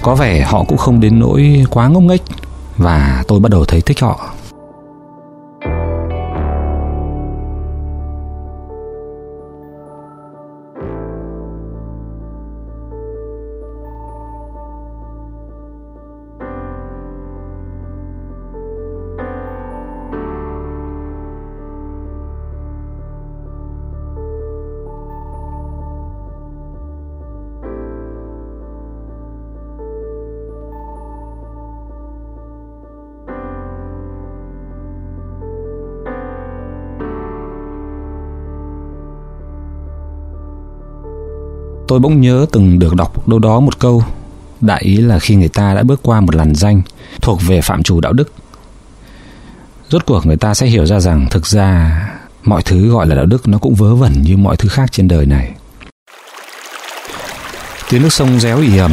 Có 0.03 0.15
vẻ 0.15 0.41
họ 0.41 0.65
cũng 0.69 0.79
không 0.79 1.01
đến 1.01 1.19
nỗi 1.19 1.65
quá 1.71 1.89
ngốc 1.89 2.03
nghếch. 2.03 2.23
Và 2.77 3.25
tôi 3.29 3.41
bắt 3.41 3.49
đầu 3.49 3.65
thấy 3.65 3.81
thích 3.81 4.01
họ. 4.01 4.35
Tôi 41.93 42.01
bỗng 42.01 42.21
nhớ 42.21 42.47
từng 42.53 42.79
được 42.79 42.95
đọc 42.95 43.29
đâu 43.29 43.39
đó 43.39 43.61
một 43.61 43.79
câu, 43.79 44.05
Đại 44.61 44.83
ý 44.83 44.97
là 44.97 45.19
khi 45.19 45.35
người 45.35 45.49
ta 45.49 45.75
đã 45.75 45.83
bước 45.83 46.01
qua 46.03 46.21
một 46.21 46.35
làn 46.35 46.55
danh 46.55 46.83
Thuộc 47.21 47.41
về 47.47 47.61
phạm 47.61 47.83
trù 47.83 48.01
đạo 48.01 48.13
đức. 48.13 48.33
Rốt 49.91 50.07
cuộc 50.07 50.27
người 50.27 50.37
ta 50.37 50.55
sẽ 50.55 50.67
hiểu 50.67 50.87
ra 50.87 51.01
rằng 51.01 51.27
Thực 51.31 51.47
ra 51.47 51.97
mọi 52.45 52.63
thứ 52.63 52.89
gọi 52.93 53.07
là 53.07 53.15
đạo 53.15 53.27
đức 53.27 53.49
Nó 53.49 53.59
cũng 53.59 53.75
vớ 53.75 53.95
vẩn 53.95 54.23
như 54.23 54.37
mọi 54.37 54.57
thứ 54.57 54.69
khác 54.69 54.93
trên 54.93 55.09
đời 55.09 55.27
này. 55.27 55.53
Tiếng 57.91 58.03
nước 58.03 58.13
sông 58.13 58.41
réo 58.41 58.59
ì 58.59 58.79
ầm. 58.79 58.93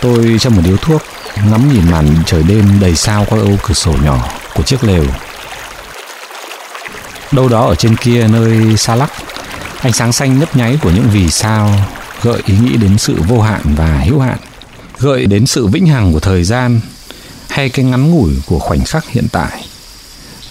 Tôi 0.00 0.36
trong 0.40 0.56
một 0.56 0.62
điếu 0.64 0.76
thuốc, 0.76 1.02
Ngắm 1.50 1.72
nhìn 1.72 1.90
màn 1.90 2.06
trời 2.26 2.42
đêm 2.42 2.80
đầy 2.80 2.94
sao 2.96 3.24
qua 3.28 3.38
ô 3.38 3.50
cửa 3.62 3.74
sổ 3.74 3.92
nhỏ 4.04 4.28
của 4.54 4.62
chiếc 4.62 4.84
lều. 4.84 5.04
Đâu 7.32 7.48
đó 7.48 7.66
ở 7.66 7.74
trên 7.74 7.96
kia 7.96 8.28
nơi 8.28 8.76
xa 8.76 8.94
lắc. 8.94 9.12
Ánh 9.86 9.92
sáng 9.92 10.12
xanh 10.12 10.38
nhấp 10.38 10.56
nháy 10.56 10.78
của 10.82 10.90
những 10.90 11.08
vì 11.12 11.30
sao 11.30 11.88
gợi 12.22 12.42
ý 12.46 12.54
nghĩ 12.58 12.76
đến 12.76 12.98
sự 12.98 13.22
vô 13.28 13.40
hạn 13.40 13.62
và 13.64 14.02
hữu 14.04 14.20
hạn, 14.20 14.38
gợi 14.98 15.26
đến 15.26 15.46
sự 15.46 15.66
vĩnh 15.66 15.86
hằng 15.86 16.12
của 16.12 16.20
thời 16.20 16.44
gian 16.44 16.80
hay 17.48 17.68
cái 17.68 17.84
ngắn 17.84 18.10
ngủi 18.10 18.34
của 18.46 18.58
khoảnh 18.58 18.84
khắc 18.84 19.08
hiện 19.08 19.26
tại. 19.32 19.64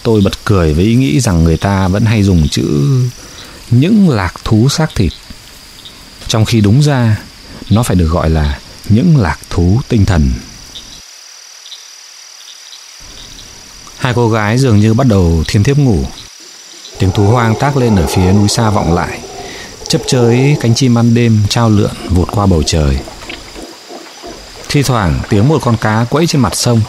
Tôi 0.03 0.21
bật 0.21 0.45
cười 0.45 0.73
với 0.73 0.83
ý 0.83 0.95
nghĩ 0.95 1.19
rằng 1.19 1.43
người 1.43 1.57
ta 1.57 1.87
vẫn 1.87 2.05
hay 2.05 2.23
dùng 2.23 2.47
chữ 2.47 2.99
những 3.71 4.09
lạc 4.09 4.33
thú 4.43 4.69
xác 4.69 4.95
thịt. 4.95 5.13
Trong 6.27 6.45
khi 6.45 6.61
đúng 6.61 6.83
ra 6.83 7.17
nó 7.69 7.83
phải 7.83 7.95
được 7.95 8.07
gọi 8.07 8.29
là 8.29 8.59
những 8.89 9.17
lạc 9.17 9.37
thú 9.49 9.81
tinh 9.87 10.05
thần. 10.05 10.31
Hai 13.97 14.13
cô 14.13 14.29
gái 14.29 14.57
dường 14.57 14.79
như 14.79 14.93
bắt 14.93 15.07
đầu 15.07 15.43
thiêm 15.47 15.63
thiếp 15.63 15.77
ngủ 15.77 16.05
Tiếng 16.99 17.11
thú 17.11 17.23
hoang 17.23 17.55
tác 17.59 17.77
lên 17.77 17.95
ở 17.95 18.07
phía 18.07 18.31
núi 18.31 18.47
xa 18.47 18.69
vọng 18.69 18.93
lại 18.93 19.19
Chấp 19.87 20.01
chới 20.07 20.57
cánh 20.61 20.75
chim 20.75 20.97
ăn 20.97 21.13
đêm, 21.13 21.43
trao 21.49 21.69
lượn, 21.69 21.91
vụt 22.09 22.31
qua 22.31 22.45
bầu 22.45 22.63
trời. 22.63 22.97
Thi 24.69 24.83
thoảng, 24.83 25.19
tiếng 25.29 25.47
một 25.47 25.61
con 25.61 25.77
cá 25.77 26.05
quẫy 26.09 26.27
trên 26.27 26.41
mặt 26.41 26.55
sông. 26.55 26.81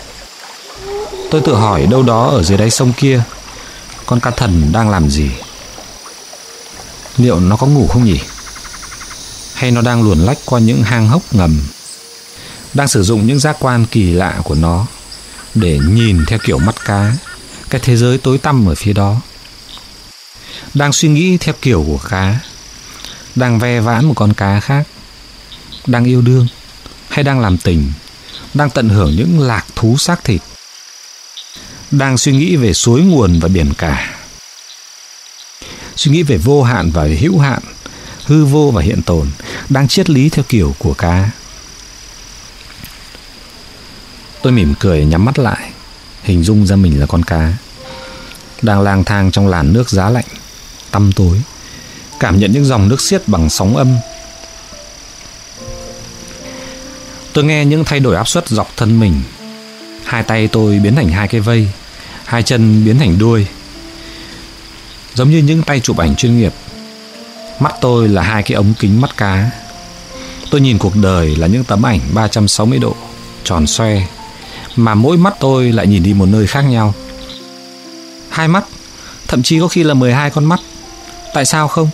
Tôi 1.31 1.41
tự 1.41 1.55
hỏi 1.55 1.87
đâu 1.87 2.03
đó 2.03 2.27
ở 2.27 2.43
dưới 2.43 2.59
đáy 2.59 2.71
sông 2.71 2.93
kia, 2.97 3.23
Con 4.07 4.21
cá 4.21 4.31
thần 4.31 4.73
đang 4.73 4.91
làm 4.91 5.11
gì? 5.11 5.31
Liệu 7.17 7.41
nó 7.41 7.57
có 7.57 7.67
ngủ 7.67 7.89
không 7.89 8.05
nhỉ? 8.05 8.21
Hay 9.55 9.71
nó 9.71 9.81
đang 9.81 10.03
luồn 10.03 10.19
lách 10.19 10.39
qua 10.45 10.61
những 10.61 10.83
hang 10.83 11.09
hốc 11.09 11.23
ngầm, 11.35 11.61
Đang 12.75 12.89
sử 12.89 13.03
dụng 13.03 13.27
những 13.27 13.39
giác 13.39 13.57
quan 13.61 13.87
kỳ 13.91 14.13
lạ 14.13 14.41
của 14.45 14.55
nó 14.55 14.87
Để 15.55 15.79
nhìn 15.89 16.25
theo 16.27 16.39
kiểu 16.39 16.59
mắt 16.59 16.85
cá, 16.85 17.13
Cái 17.71 17.81
thế 17.85 17.97
giới 17.97 18.19
tối 18.19 18.39
tăm 18.39 18.69
ở 18.69 18.75
phía 18.75 18.93
đó? 18.93 19.21
Đang 20.75 20.93
suy 20.93 21.09
nghĩ 21.09 21.37
theo 21.37 21.55
kiểu 21.63 21.85
của 21.87 21.99
cá 22.09 22.41
đang 23.37 23.59
ve 23.59 23.81
vãn 23.81 24.05
một 24.05 24.15
con 24.17 24.33
cá 24.33 24.61
khác, 24.61 24.87
đang 25.87 26.05
yêu 26.05 26.23
đương 26.23 26.47
hay 27.09 27.25
đang 27.25 27.41
làm 27.41 27.59
tình, 27.59 27.93
đang 28.55 28.71
tận 28.71 28.89
hưởng 28.89 29.17
những 29.17 29.41
lạc 29.41 29.67
thú 29.75 29.97
xác 29.97 30.25
thịt, 30.25 30.41
đang 31.91 32.19
suy 32.19 32.33
nghĩ 32.33 32.57
về 32.57 32.73
suối 32.73 33.01
nguồn 33.01 33.41
và 33.41 33.49
biển 33.49 33.73
cả. 33.79 34.17
Suy 35.97 36.13
nghĩ 36.13 36.23
về 36.23 36.37
vô 36.37 36.63
hạn 36.63 36.91
và 36.91 37.05
hữu 37.21 37.39
hạn, 37.39 37.63
hư 38.25 38.45
vô 38.45 38.71
và 38.75 38.83
hiện 38.83 39.03
tồn, 39.03 39.31
đang 39.69 39.89
triết 39.89 40.11
lý 40.11 40.29
theo 40.29 40.45
kiểu 40.49 40.75
của 40.79 40.95
cá. 40.95 41.31
Tôi 44.43 44.53
mỉm 44.53 44.75
cười 44.81 45.05
nhắm 45.05 45.25
mắt 45.25 45.39
lại, 45.39 45.71
hình 46.23 46.45
dung 46.45 46.67
ra 46.67 46.77
mình 46.77 47.01
là 47.01 47.07
con 47.07 47.23
cá, 47.23 47.53
đang 48.63 48.81
lang 48.81 49.05
thang 49.05 49.31
trong 49.31 49.49
làn 49.49 49.73
nước 49.73 49.91
giá 49.91 50.11
lạnh, 50.11 50.25
tăm 50.91 51.13
tối 51.13 51.43
cảm 52.21 52.39
nhận 52.39 52.53
những 52.53 52.65
dòng 52.65 52.89
nước 52.89 53.01
xiết 53.01 53.23
bằng 53.29 53.51
sóng 53.51 53.77
âm. 53.77 53.97
Tôi 57.33 57.45
nghe 57.45 57.65
những 57.65 57.85
thay 57.85 58.01
đổi 58.01 58.17
áp 58.17 58.29
suất 58.29 58.49
dọc 58.49 58.77
thân 58.77 59.01
mình. 59.01 59.23
Hai 60.05 60.23
tay 60.23 60.49
tôi 60.49 60.79
biến 60.79 60.97
thành 60.97 61.09
hai 61.09 61.29
cái 61.29 61.41
vây, 61.41 61.69
hai 62.25 62.43
chân 62.43 62.85
biến 62.85 62.99
thành 62.99 63.19
đuôi. 63.19 63.47
Giống 65.15 65.31
như 65.31 65.39
những 65.39 65.63
tay 65.63 65.81
chụp 65.81 65.97
ảnh 65.99 66.17
chuyên 66.17 66.39
nghiệp. 66.39 66.53
Mắt 67.61 67.75
tôi 67.81 68.09
là 68.09 68.23
hai 68.23 68.43
cái 68.43 68.55
ống 68.55 68.75
kính 68.79 69.01
mắt 69.01 69.17
cá. 69.17 69.51
Tôi 70.51 70.61
nhìn 70.61 70.79
cuộc 70.79 70.97
đời 70.97 71.37
là 71.37 71.47
những 71.47 71.65
tấm 71.65 71.87
ảnh 71.87 72.01
360 72.15 72.79
độ, 72.79 72.97
tròn 73.45 73.67
xoe, 73.67 74.03
mà 74.77 74.95
mỗi 74.95 75.17
mắt 75.17 75.35
tôi 75.41 75.73
lại 75.73 75.87
nhìn 75.87 76.03
đi 76.03 76.15
một 76.15 76.27
nơi 76.27 76.47
khác 76.47 76.63
nhau. 76.63 76.95
Hai 78.29 78.49
mắt, 78.49 78.65
thậm 79.29 79.43
chí 79.43 79.61
có 79.61 79.69
khi 79.69 79.83
là 79.83 79.95
12 79.95 80.31
con 80.31 80.45
mắt. 80.45 80.61
Tại 81.35 81.45
sao 81.45 81.69
không? 81.69 81.91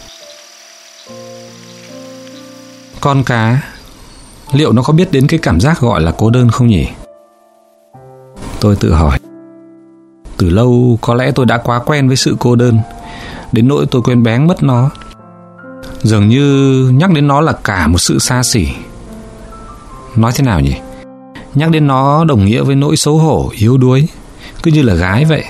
Con 3.03 3.25
cá. 3.25 3.61
Liệu 4.53 4.73
nó 4.73 4.83
có 4.83 4.93
biết 4.93 5.13
đến 5.13 5.27
cái 5.27 5.39
cảm 5.39 5.61
giác 5.61 5.81
gọi 5.81 6.01
là 6.01 6.13
cô 6.19 6.31
đơn 6.31 6.51
không 6.51 6.67
nhỉ? 6.67 6.89
Tôi 8.61 8.77
tự 8.77 8.95
hỏi. 8.95 9.19
Từ 10.37 10.49
lâu 10.49 10.99
có 11.01 11.15
lẽ 11.15 11.31
tôi 11.35 11.47
đã 11.47 11.59
quá 11.59 11.81
quen 11.87 12.09
với 12.09 12.17
sự 12.17 12.37
cô 12.39 12.57
đơn. 12.57 12.79
Đến 13.53 13.69
nỗi 13.69 13.87
tôi 13.91 14.03
quên 14.03 14.23
bén 14.23 14.47
mất 14.47 14.63
nó. 14.63 14.91
Dường 16.03 16.29
như 16.29 16.89
nhắc 16.95 17.11
đến 17.11 17.29
nó 17.29 17.41
là 17.41 17.53
cả 17.53 17.87
một 17.87 17.99
sự 17.99 18.19
xa 18.19 18.43
xỉ. 18.43 18.69
Nói 20.17 20.33
thế 20.35 20.45
nào 20.45 20.61
nhỉ? 20.61 20.75
Nhắc 21.55 21.71
đến 21.71 21.87
nó 21.87 22.25
đồng 22.25 22.45
nghĩa 22.45 22.63
với 22.63 22.77
nỗi 22.77 22.97
xấu 22.97 23.19
hổ, 23.19 23.51
yếu 23.59 23.79
đuối. 23.79 24.09
Cứ 24.63 24.71
như 24.71 24.83
là 24.83 24.95
gái 24.95 25.25
vậy. 25.25 25.45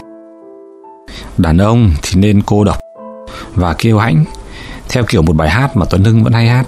Đàn 1.38 1.59
ông 1.59 1.90
thì 2.02 2.21
nên 2.21 2.42
cô 2.42 2.64
độc 2.64 2.78
và 3.54 3.75
kêu 3.78 3.99
hãnh. 3.99 4.25
Theo 4.88 5.04
kiểu 5.09 5.23
một 5.23 5.37
bài 5.37 5.50
hát 5.50 5.76
mà 5.76 5.87
Tuấn 5.90 6.04
Hưng 6.04 6.25
vẫn 6.25 6.32
hay 6.32 6.49
hát. 6.49 6.66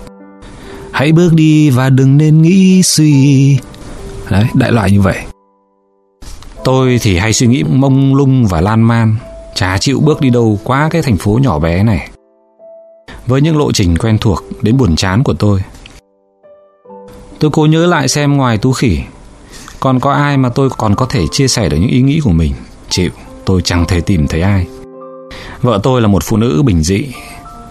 Hãy 0.94 1.12
bước 1.12 1.34
đi 1.34 1.70
và 1.70 1.90
đừng 1.90 2.16
nên 2.16 2.42
nghĩ 2.42 2.82
suy. 2.82 3.58
Đấy, 4.30 4.44
đại 4.54 4.72
loại 4.72 4.90
như 4.90 5.00
vậy. 5.00 5.18
Tôi 6.64 6.98
thì 7.02 7.18
hay 7.18 7.32
suy 7.32 7.46
nghĩ 7.46 7.62
mông 7.62 8.14
lung 8.14 8.46
và 8.46 8.60
lan 8.60 8.82
man, 8.82 9.16
chả 9.54 9.78
chịu 9.78 10.00
bước 10.00 10.20
đi 10.20 10.30
đâu 10.30 10.58
quá 10.64 10.88
cái 10.90 11.02
thành 11.02 11.16
phố 11.16 11.38
nhỏ 11.42 11.58
bé 11.58 11.82
này. 11.82 12.08
Với 13.26 13.40
những 13.40 13.58
lộ 13.58 13.72
trình 13.72 13.98
quen 13.98 14.18
thuộc 14.18 14.44
đến 14.62 14.76
buồn 14.76 14.96
chán 14.96 15.22
của 15.22 15.34
tôi. 15.34 15.60
Tôi 17.38 17.50
cố 17.50 17.66
nhớ 17.66 17.86
lại 17.86 18.08
xem 18.08 18.36
ngoài 18.36 18.58
Tú 18.58 18.72
Khỉ, 18.72 19.00
còn 19.80 20.00
có 20.00 20.12
ai 20.12 20.36
mà 20.36 20.48
tôi 20.48 20.68
còn 20.70 20.94
có 20.94 21.06
thể 21.06 21.20
chia 21.32 21.48
sẻ 21.48 21.68
được 21.68 21.76
những 21.76 21.90
ý 21.90 22.02
nghĩ 22.02 22.20
của 22.24 22.32
mình. 22.32 22.52
Chịu, 22.88 23.10
tôi 23.44 23.62
chẳng 23.62 23.84
thể 23.88 24.00
tìm 24.00 24.26
thấy 24.26 24.42
ai. 24.42 24.66
Vợ 25.62 25.80
tôi 25.82 26.00
là 26.00 26.08
một 26.08 26.22
phụ 26.24 26.36
nữ 26.36 26.62
bình 26.62 26.82
dị 26.82 27.06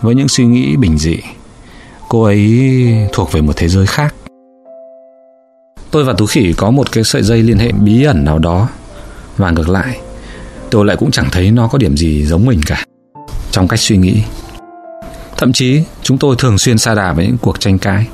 với 0.01 0.15
những 0.15 0.27
suy 0.27 0.45
nghĩ 0.45 0.75
bình 0.75 0.97
dị. 0.97 1.17
Cô 2.13 2.23
ấy 2.23 2.93
thuộc 3.13 3.31
về 3.31 3.41
một 3.41 3.53
thế 3.55 3.69
giới 3.69 3.85
khác. 3.85 4.15
Tôi 5.91 6.03
và 6.03 6.13
Tú 6.13 6.25
Khỉ 6.25 6.53
có 6.57 6.71
một 6.71 6.91
cái 6.91 7.03
sợi 7.03 7.23
dây 7.23 7.43
liên 7.43 7.57
hệ 7.57 7.71
bí 7.71 8.03
ẩn 8.03 8.25
nào 8.25 8.39
đó 8.39 8.69
và 9.37 9.51
ngược 9.51 9.69
lại, 9.69 9.99
tôi 10.69 10.85
lại 10.85 10.97
cũng 10.97 11.11
chẳng 11.11 11.29
thấy 11.31 11.51
nó 11.51 11.67
có 11.67 11.77
điểm 11.77 11.97
gì 11.97 12.25
giống 12.25 12.45
mình 12.45 12.61
cả 12.65 12.85
trong 13.51 13.67
cách 13.67 13.79
suy 13.79 13.97
nghĩ. 13.97 14.23
Thậm 15.37 15.53
chí 15.53 15.83
chúng 16.03 16.17
tôi 16.17 16.35
thường 16.39 16.57
xuyên 16.57 16.77
xa 16.77 16.95
đà 16.95 17.13
với 17.13 17.27
những 17.27 17.37
cuộc 17.37 17.59
tranh 17.59 17.79
cãi. 17.79 18.07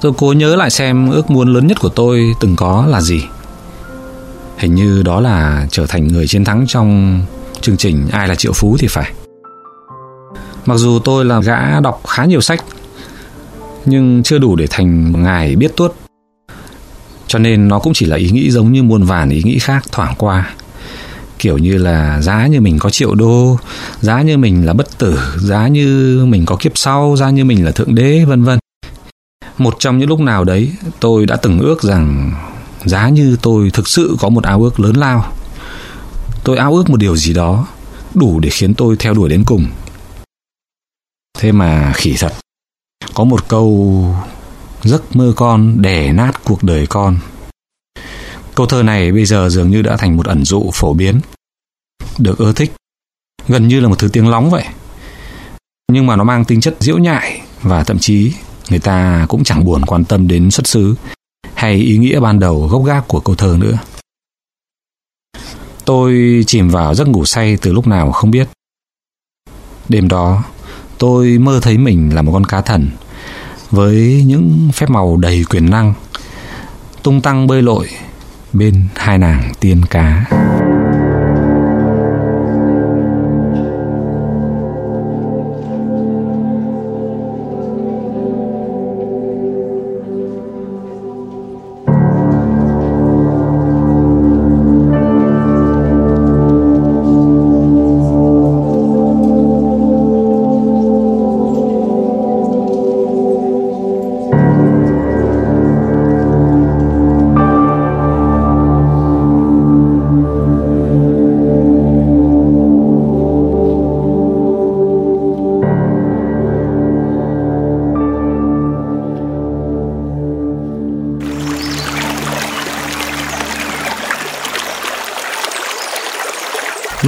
Tôi 0.00 0.12
cố 0.18 0.32
nhớ 0.32 0.56
lại 0.56 0.70
xem 0.70 1.10
ước 1.10 1.30
muốn 1.30 1.54
lớn 1.54 1.66
nhất 1.66 1.80
của 1.80 1.88
tôi 1.88 2.34
từng 2.40 2.56
có 2.56 2.86
là 2.88 3.00
gì. 3.00 3.22
Hình 4.56 4.74
như 4.74 5.02
đó 5.02 5.20
là 5.20 5.66
trở 5.70 5.86
thành 5.86 6.08
người 6.08 6.26
chiến 6.26 6.44
thắng 6.44 6.64
trong 6.68 7.20
chương 7.60 7.76
trình 7.76 8.08
Ai 8.12 8.28
là 8.28 8.34
triệu 8.34 8.52
phú 8.52 8.76
thì 8.78 8.86
phải. 8.90 9.12
Mặc 10.66 10.76
dù 10.76 10.98
tôi 10.98 11.24
là 11.24 11.40
gã 11.40 11.80
đọc 11.80 12.02
khá 12.08 12.24
nhiều 12.24 12.40
sách 12.40 12.64
nhưng 13.84 14.22
chưa 14.22 14.38
đủ 14.38 14.56
để 14.56 14.66
thành 14.70 15.22
ngài 15.22 15.56
biết 15.56 15.76
tuốt. 15.76 15.94
Cho 17.26 17.38
nên 17.38 17.68
nó 17.68 17.78
cũng 17.78 17.92
chỉ 17.94 18.06
là 18.06 18.16
ý 18.16 18.30
nghĩ 18.30 18.50
giống 18.50 18.72
như 18.72 18.82
muôn 18.82 19.04
vàn 19.04 19.30
ý 19.30 19.42
nghĩ 19.42 19.58
khác 19.58 19.84
thoảng 19.92 20.14
qua. 20.18 20.50
Kiểu 21.38 21.58
như 21.58 21.78
là 21.78 22.20
giá 22.22 22.46
như 22.46 22.60
mình 22.60 22.78
có 22.78 22.90
triệu 22.90 23.14
đô, 23.14 23.58
giá 24.00 24.22
như 24.22 24.38
mình 24.38 24.66
là 24.66 24.72
bất 24.72 24.98
tử, 24.98 25.18
giá 25.36 25.68
như 25.68 26.20
mình 26.28 26.46
có 26.46 26.56
kiếp 26.56 26.72
sau, 26.74 27.16
giá 27.16 27.30
như 27.30 27.44
mình 27.44 27.64
là 27.64 27.70
thượng 27.70 27.94
đế, 27.94 28.24
vân 28.24 28.44
vân. 28.44 28.58
Một 29.58 29.76
trong 29.78 29.98
những 29.98 30.08
lúc 30.08 30.20
nào 30.20 30.44
đấy, 30.44 30.72
tôi 31.00 31.26
đã 31.26 31.36
từng 31.36 31.58
ước 31.58 31.82
rằng 31.82 32.32
giá 32.84 33.08
như 33.08 33.36
tôi 33.42 33.70
thực 33.70 33.88
sự 33.88 34.16
có 34.20 34.28
một 34.28 34.44
ao 34.44 34.62
ước 34.62 34.80
lớn 34.80 34.96
lao. 34.96 35.32
Tôi 36.44 36.56
ao 36.56 36.74
ước 36.74 36.90
một 36.90 36.96
điều 36.96 37.16
gì 37.16 37.32
đó 37.32 37.66
đủ 38.14 38.40
để 38.40 38.50
khiến 38.50 38.74
tôi 38.74 38.96
theo 38.98 39.14
đuổi 39.14 39.28
đến 39.28 39.44
cùng. 39.44 39.66
Thế 41.40 41.52
mà 41.52 41.92
khỉ 41.96 42.14
thật. 42.18 42.32
Có 43.14 43.24
một 43.24 43.48
câu 43.48 44.04
giấc 44.82 45.16
mơ 45.16 45.32
con 45.36 45.82
đè 45.82 46.12
nát 46.12 46.32
cuộc 46.44 46.62
đời 46.62 46.86
con. 46.86 47.18
Câu 48.54 48.66
thơ 48.66 48.82
này 48.82 49.12
bây 49.12 49.24
giờ 49.24 49.48
dường 49.48 49.70
như 49.70 49.82
đã 49.82 49.96
thành 49.96 50.16
một 50.16 50.26
ẩn 50.26 50.44
dụ 50.44 50.70
phổ 50.74 50.94
biến, 50.94 51.20
được 52.18 52.38
ưa 52.38 52.52
thích, 52.52 52.72
gần 53.48 53.68
như 53.68 53.80
là 53.80 53.88
một 53.88 53.98
thứ 53.98 54.08
tiếng 54.12 54.28
lóng 54.28 54.50
vậy. 54.50 54.64
Nhưng 55.92 56.06
mà 56.06 56.16
nó 56.16 56.24
mang 56.24 56.44
tính 56.44 56.60
chất 56.60 56.76
diễu 56.80 56.98
nhại 56.98 57.42
và 57.62 57.84
thậm 57.84 57.98
chí 57.98 58.32
người 58.70 58.78
ta 58.78 59.26
cũng 59.28 59.44
chẳng 59.44 59.64
buồn 59.64 59.84
quan 59.86 60.04
tâm 60.04 60.28
đến 60.28 60.50
xuất 60.50 60.66
xứ 60.66 60.94
hay 61.54 61.74
ý 61.74 61.98
nghĩa 61.98 62.20
ban 62.20 62.38
đầu 62.38 62.68
gốc 62.68 62.84
gác 62.84 63.08
của 63.08 63.20
câu 63.20 63.34
thơ 63.34 63.56
nữa. 63.60 63.78
Tôi 65.84 66.42
chìm 66.46 66.68
vào 66.68 66.94
giấc 66.94 67.08
ngủ 67.08 67.24
say 67.24 67.56
từ 67.62 67.72
lúc 67.72 67.86
nào 67.86 68.12
không 68.12 68.30
biết. 68.30 68.48
Đêm 69.88 70.08
đó, 70.08 70.44
tôi 71.00 71.38
mơ 71.38 71.60
thấy 71.62 71.78
mình 71.78 72.14
là 72.14 72.22
một 72.22 72.32
con 72.32 72.44
cá 72.44 72.60
thần, 72.60 72.90
với 73.70 74.24
những 74.26 74.70
phép 74.74 74.90
màu 74.90 75.16
đầy 75.16 75.44
quyền 75.50 75.70
năng, 75.70 75.94
tung 77.02 77.20
tăng 77.20 77.46
bơi 77.46 77.62
lội 77.62 77.88
bên 78.52 78.86
hai 78.96 79.18
nàng 79.18 79.52
tiên 79.60 79.82
cá. 79.90 80.24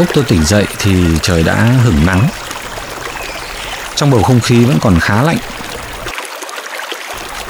Lúc 0.03 0.11
tôi 0.15 0.25
tỉnh 0.25 0.45
dậy 0.45 0.67
thì 0.79 0.95
trời 1.23 1.43
đã 1.43 1.75
hửng 1.85 2.07
nắng. 2.07 2.29
Trong 3.97 4.11
bầu 4.11 4.23
không 4.23 4.41
khí 4.41 4.65
vẫn 4.65 4.79
còn 4.81 5.01
khá 5.01 5.23
lạnh. 5.23 5.39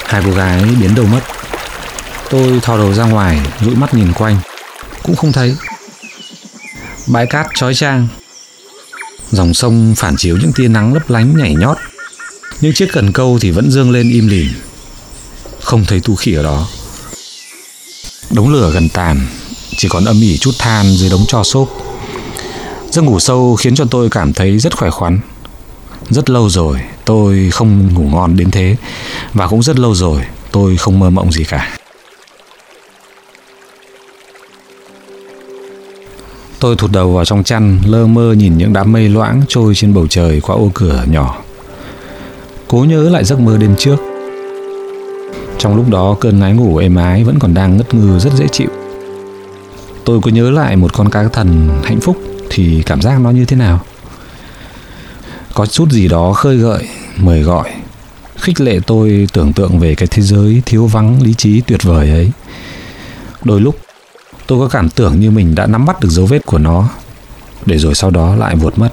Hai 0.07 0.23
cô 0.25 0.31
gái 0.31 0.65
biến 0.81 0.95
đâu 0.95 1.07
mất. 1.07 1.21
Tôi 2.31 2.61
thò 2.62 2.77
đầu 2.77 2.95
ra 2.95 3.05
ngoài, 3.05 3.41
dụi 3.61 3.75
mắt 3.75 3.95
nhìn 3.95 4.12
quanh, 4.12 4.41
cũng 5.03 5.17
không 5.17 5.33
thấy. 5.33 5.57
Bãi 7.07 7.27
cát 7.27 7.47
trói 7.55 7.75
trang. 7.75 8.09
Dòng 9.31 9.55
sông 9.55 9.95
phản 9.97 10.17
chiếu 10.17 10.37
những 10.37 10.53
tia 10.53 10.69
nắng 10.69 10.95
lấp 10.95 11.11
lánh 11.11 11.37
nhảy 11.37 11.55
nhót. 11.55 11.77
những 12.61 12.75
chiếc 12.75 12.88
cần 12.93 13.12
câu 13.12 13.38
thì 13.41 13.51
vẫn 13.51 13.71
dương 13.71 13.91
lên 13.91 14.11
im 14.11 14.29
lìm. 14.29 14.49
Không 15.61 15.85
thấy 15.85 16.01
tu 16.05 16.17
khỉ 16.17 16.35
ở 16.35 16.43
đó. 16.43 16.69
Đống 18.31 18.53
lửa 18.53 18.71
gần 18.75 18.88
tàn, 18.88 19.27
chỉ 19.77 19.88
còn 19.88 20.05
âm 20.05 20.21
ỉ 20.21 20.38
chút 20.38 20.53
than 20.59 20.87
dưới 20.97 21.11
đống 21.11 21.25
tro 21.29 21.43
xốp. 21.43 21.91
Giấc 22.92 23.02
ngủ 23.02 23.20
sâu 23.20 23.57
khiến 23.57 23.74
cho 23.74 23.85
tôi 23.90 24.11
cảm 24.11 24.33
thấy 24.33 24.59
rất 24.59 24.76
khỏe 24.76 24.90
khoắn. 24.90 25.18
Rất 26.11 26.31
lâu 26.31 26.48
rồi 26.48 26.81
tôi 27.05 27.50
không 27.52 27.94
ngủ 27.94 28.02
ngon 28.02 28.37
đến 28.37 28.50
thế 28.50 28.76
và 29.33 29.48
cũng 29.48 29.62
rất 29.62 29.78
lâu 29.78 29.94
rồi 29.94 30.20
tôi 30.50 30.76
không 30.76 30.98
mơ 30.98 31.11
mộng 31.11 31.33
gì 31.33 31.44
cả. 31.44 31.78
Tôi 36.59 36.76
thụt 36.76 36.90
đầu 36.92 37.12
vào 37.12 37.24
trong 37.24 37.44
chăn, 37.44 37.81
lơ 37.87 38.07
mơ 38.07 38.35
nhìn 38.38 38.59
những 38.59 38.72
đám 38.72 38.92
mây 38.92 39.09
loãng 39.09 39.42
trôi 39.48 39.74
trên 39.74 39.94
bầu 39.94 40.07
trời 40.07 40.40
qua 40.40 40.57
ô 40.57 40.70
cửa 40.74 41.05
nhỏ. 41.11 41.42
Cố 42.68 42.78
nhớ 42.78 43.11
lại 43.11 43.24
giấc 43.24 43.40
mơ 43.40 43.57
đêm 43.57 43.74
trước. 43.78 43.96
Trong 45.59 45.76
lúc 45.76 45.88
đó 45.90 46.16
cơn 46.20 46.40
ngái 46.40 46.52
ngủ 46.52 46.76
êm 46.76 46.96
ái 46.96 47.24
vẫn 47.24 47.38
còn 47.38 47.55
đang 47.55 47.76
ngất 47.76 47.94
ngư 47.94 48.18
rất 48.18 48.33
dễ 48.37 48.46
chịu. 48.52 48.68
Tôi 50.05 50.20
có 50.20 50.31
nhớ 50.31 50.50
lại 50.50 50.76
một 50.76 50.92
con 50.92 51.11
cá 51.11 51.28
thần 51.28 51.68
hạnh 51.85 52.00
phúc 52.00 52.16
thì 52.55 52.83
cảm 52.87 53.03
giác 53.03 53.21
nó 53.21 53.31
như 53.31 53.45
thế 53.45 53.57
nào? 53.57 53.81
Có 55.55 55.67
chút 55.67 55.91
gì 55.91 56.09
đó 56.09 56.33
khơi 56.33 56.57
gợi, 56.57 56.88
mời 57.17 57.43
gọi, 57.43 57.71
khích 58.41 58.61
lệ 58.61 58.79
tôi 58.87 59.29
tưởng 59.33 59.53
tượng 59.53 59.79
về 59.79 59.95
cái 59.95 60.07
thế 60.07 60.23
giới 60.23 60.62
thiếu 60.67 60.87
vắng, 60.87 61.23
lý 61.23 61.35
trí 61.35 61.61
tuyệt 61.61 61.83
vời 61.83 62.11
ấy. 62.11 62.31
Đôi 63.45 63.61
lúc, 63.61 63.77
tôi 64.47 64.61
có 64.61 64.69
cảm 64.69 64.88
tưởng 64.88 65.21
như 65.21 65.31
mình 65.31 65.55
đã 65.55 65.67
nắm 65.67 65.87
bắt 65.87 66.01
được 66.01 66.09
dấu 66.11 66.27
vết 66.27 66.47
của 66.47 66.59
nó, 66.59 66.88
để 67.67 67.79
rồi 67.79 67.95
sau 67.95 68.11
đó 68.11 68.37
lại 68.37 68.57
vụt 68.57 68.79
mất. 68.79 68.91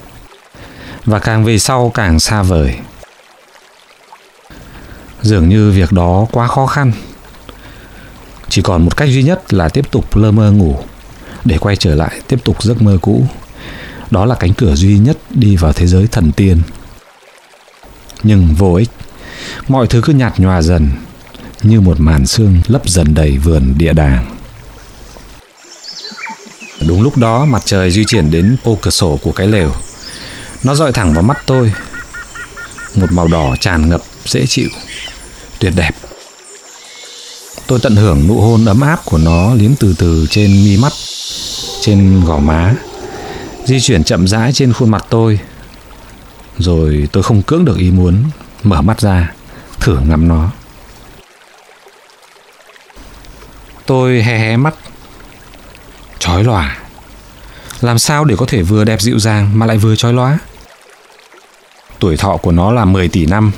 Và 1.06 1.20
càng 1.20 1.46
về 1.46 1.60
sau 1.60 1.92
càng 1.94 2.20
xa 2.20 2.44
vời. 2.44 2.76
Dường 5.22 5.50
như 5.50 5.72
việc 5.72 5.92
đó 5.92 6.28
quá 6.32 6.48
khó 6.48 6.66
khăn. 6.66 6.92
Chỉ 8.50 8.62
còn 8.62 8.86
một 8.86 8.98
cách 8.98 9.10
duy 9.10 9.24
nhất 9.24 9.54
là 9.54 9.70
tiếp 9.70 9.92
tục 9.92 10.16
lơ 10.16 10.32
mơ 10.32 10.52
ngủ, 10.52 10.78
để 11.46 11.58
quay 11.58 11.76
trở 11.76 11.96
lại 11.96 12.22
tiếp 12.28 12.44
tục 12.44 12.64
giấc 12.64 12.82
mơ 12.82 12.98
cũ 13.02 13.28
đó 14.12 14.26
là 14.26 14.36
cánh 14.36 14.54
cửa 14.54 14.76
duy 14.76 14.98
nhất 14.98 15.18
đi 15.30 15.56
vào 15.56 15.74
thế 15.74 15.88
giới 15.88 16.08
thần 16.08 16.32
tiên. 16.32 16.62
Nhưng 18.24 18.56
vô 18.56 18.74
ích, 18.74 18.90
mọi 19.68 19.88
thứ 19.88 20.02
cứ 20.06 20.14
nhạt 20.14 20.40
nhòa 20.40 20.62
dần, 20.62 20.92
như 21.64 21.82
một 21.82 22.00
màn 22.00 22.26
sương 22.26 22.62
lấp 22.68 22.90
dần 22.90 23.14
đầy 23.14 23.38
vườn 23.38 23.74
địa 23.78 23.94
đàng. 23.94 24.36
Đúng 26.88 27.02
lúc 27.02 27.18
đó, 27.18 27.46
mặt 27.46 27.62
trời 27.66 27.92
di 27.92 28.06
chuyển 28.06 28.32
đến 28.32 28.58
ô 28.64 28.78
cửa 28.82 28.92
sổ 28.92 29.20
của 29.24 29.32
cái 29.32 29.48
lều. 29.48 29.72
Nó 30.64 30.76
dọi 30.76 30.92
thẳng 30.92 31.14
vào 31.14 31.24
mắt 31.24 31.38
tôi. 31.46 31.74
Một 32.96 33.12
màu 33.12 33.28
đỏ 33.28 33.56
tràn 33.60 33.90
ngập, 33.90 34.02
dễ 34.26 34.46
chịu, 34.46 34.70
tuyệt 35.60 35.74
đẹp. 35.76 35.92
Tôi 37.68 37.80
tận 37.80 37.96
hưởng 37.96 38.28
nụ 38.28 38.42
hôn 38.42 38.66
ấm 38.66 38.82
áp 38.82 39.06
của 39.06 39.18
nó 39.18 39.54
liếm 39.54 39.76
từ 39.76 39.96
từ 39.98 40.28
trên 40.30 40.64
mi 40.66 40.78
mắt, 40.78 40.94
trên 41.82 42.26
gò 42.26 42.40
má 42.40 42.76
di 43.70 43.80
chuyển 43.80 44.04
chậm 44.04 44.28
rãi 44.28 44.54
trên 44.54 44.74
khuôn 44.74 44.90
mặt 44.90 45.06
tôi. 45.10 45.40
Rồi 46.58 47.08
tôi 47.12 47.24
không 47.24 47.42
cưỡng 47.42 47.66
được 47.66 47.78
ý 47.78 47.92
muốn 47.92 48.24
mở 48.64 48.82
mắt 48.82 49.02
ra, 49.02 49.34
thử 49.80 50.00
ngắm 50.00 50.28
nó. 50.28 50.50
Tôi 53.86 54.24
hé 54.24 54.38
hé 54.40 54.58
mắt. 54.58 54.76
Chói 56.20 56.44
lòa. 56.44 56.78
Làm 57.82 58.00
sao 58.00 58.26
để 58.26 58.36
có 58.36 58.46
thể 58.46 58.62
vừa 58.62 58.84
đẹp 58.84 59.02
dịu 59.02 59.20
dàng 59.20 59.60
mà 59.60 59.66
lại 59.66 59.78
vừa 59.78 59.96
chói 59.96 60.14
lóa? 60.14 60.38
Tuổi 62.00 62.18
thọ 62.18 62.38
của 62.38 62.52
nó 62.52 62.72
là 62.72 62.86
10 62.86 63.10
tỷ 63.10 63.26
năm. 63.26 63.52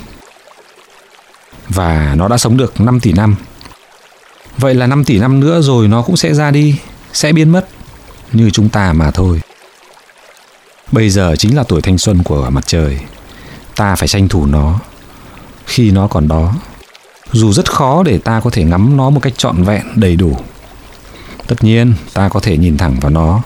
Và 1.69 2.15
nó 2.17 2.27
đã 2.27 2.37
sống 2.37 2.57
được 2.57 2.81
5 2.81 2.99
tỷ 2.99 3.13
năm. 3.13 3.35
Vậy 4.57 4.73
là 4.73 4.87
5 4.87 5.03
tỷ 5.03 5.19
năm 5.19 5.39
nữa 5.39 5.61
rồi 5.61 5.87
nó 5.87 6.01
cũng 6.01 6.17
sẽ 6.17 6.33
ra 6.33 6.51
đi, 6.51 6.75
sẽ 7.13 7.33
biến 7.33 7.49
mất. 7.49 7.67
Như 8.31 8.49
chúng 8.49 8.69
ta 8.69 8.93
mà 8.93 9.11
thôi. 9.11 9.41
Bây 10.91 11.09
giờ 11.09 11.35
chính 11.39 11.55
là 11.55 11.63
tuổi 11.63 11.81
thanh 11.81 11.97
xuân 11.97 12.23
của 12.23 12.49
mặt 12.49 12.63
trời. 12.67 12.99
Ta 13.75 13.95
phải 13.95 14.07
tranh 14.07 14.27
thủ 14.27 14.45
nó 14.45 14.79
khi 15.65 15.91
nó 15.91 16.07
còn 16.07 16.27
đó. 16.27 16.53
Dù 17.31 17.53
rất 17.53 17.71
khó 17.71 18.03
để 18.03 18.17
ta 18.17 18.39
có 18.39 18.49
thể 18.49 18.63
ngắm 18.63 18.97
nó 18.97 19.09
một 19.09 19.19
cách 19.19 19.33
trọn 19.37 19.63
vẹn, 19.63 19.81
đầy 19.95 20.15
đủ. 20.15 20.37
Tất 21.47 21.63
nhiên, 21.63 21.93
ta 22.13 22.29
có 22.29 22.39
thể 22.39 22.57
nhìn 22.57 22.77
thẳng 22.77 22.99
vào 22.99 23.09
nó 23.09 23.41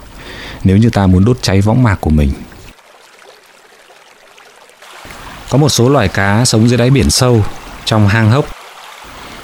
nếu 0.63 0.77
như 0.77 0.89
ta 0.89 1.07
muốn 1.07 1.25
đốt 1.25 1.37
cháy 1.41 1.61
võng 1.61 1.83
mạc 1.83 1.95
của 2.01 2.09
mình. 2.09 2.31
Có 5.49 5.57
một 5.57 5.69
số 5.69 5.89
loài 5.89 6.07
cá 6.07 6.45
sống 6.45 6.69
dưới 6.69 6.77
đáy 6.77 6.89
biển 6.89 7.11
sâu, 7.11 7.45
trong 7.85 8.07
hang 8.07 8.31
hốc. 8.31 8.45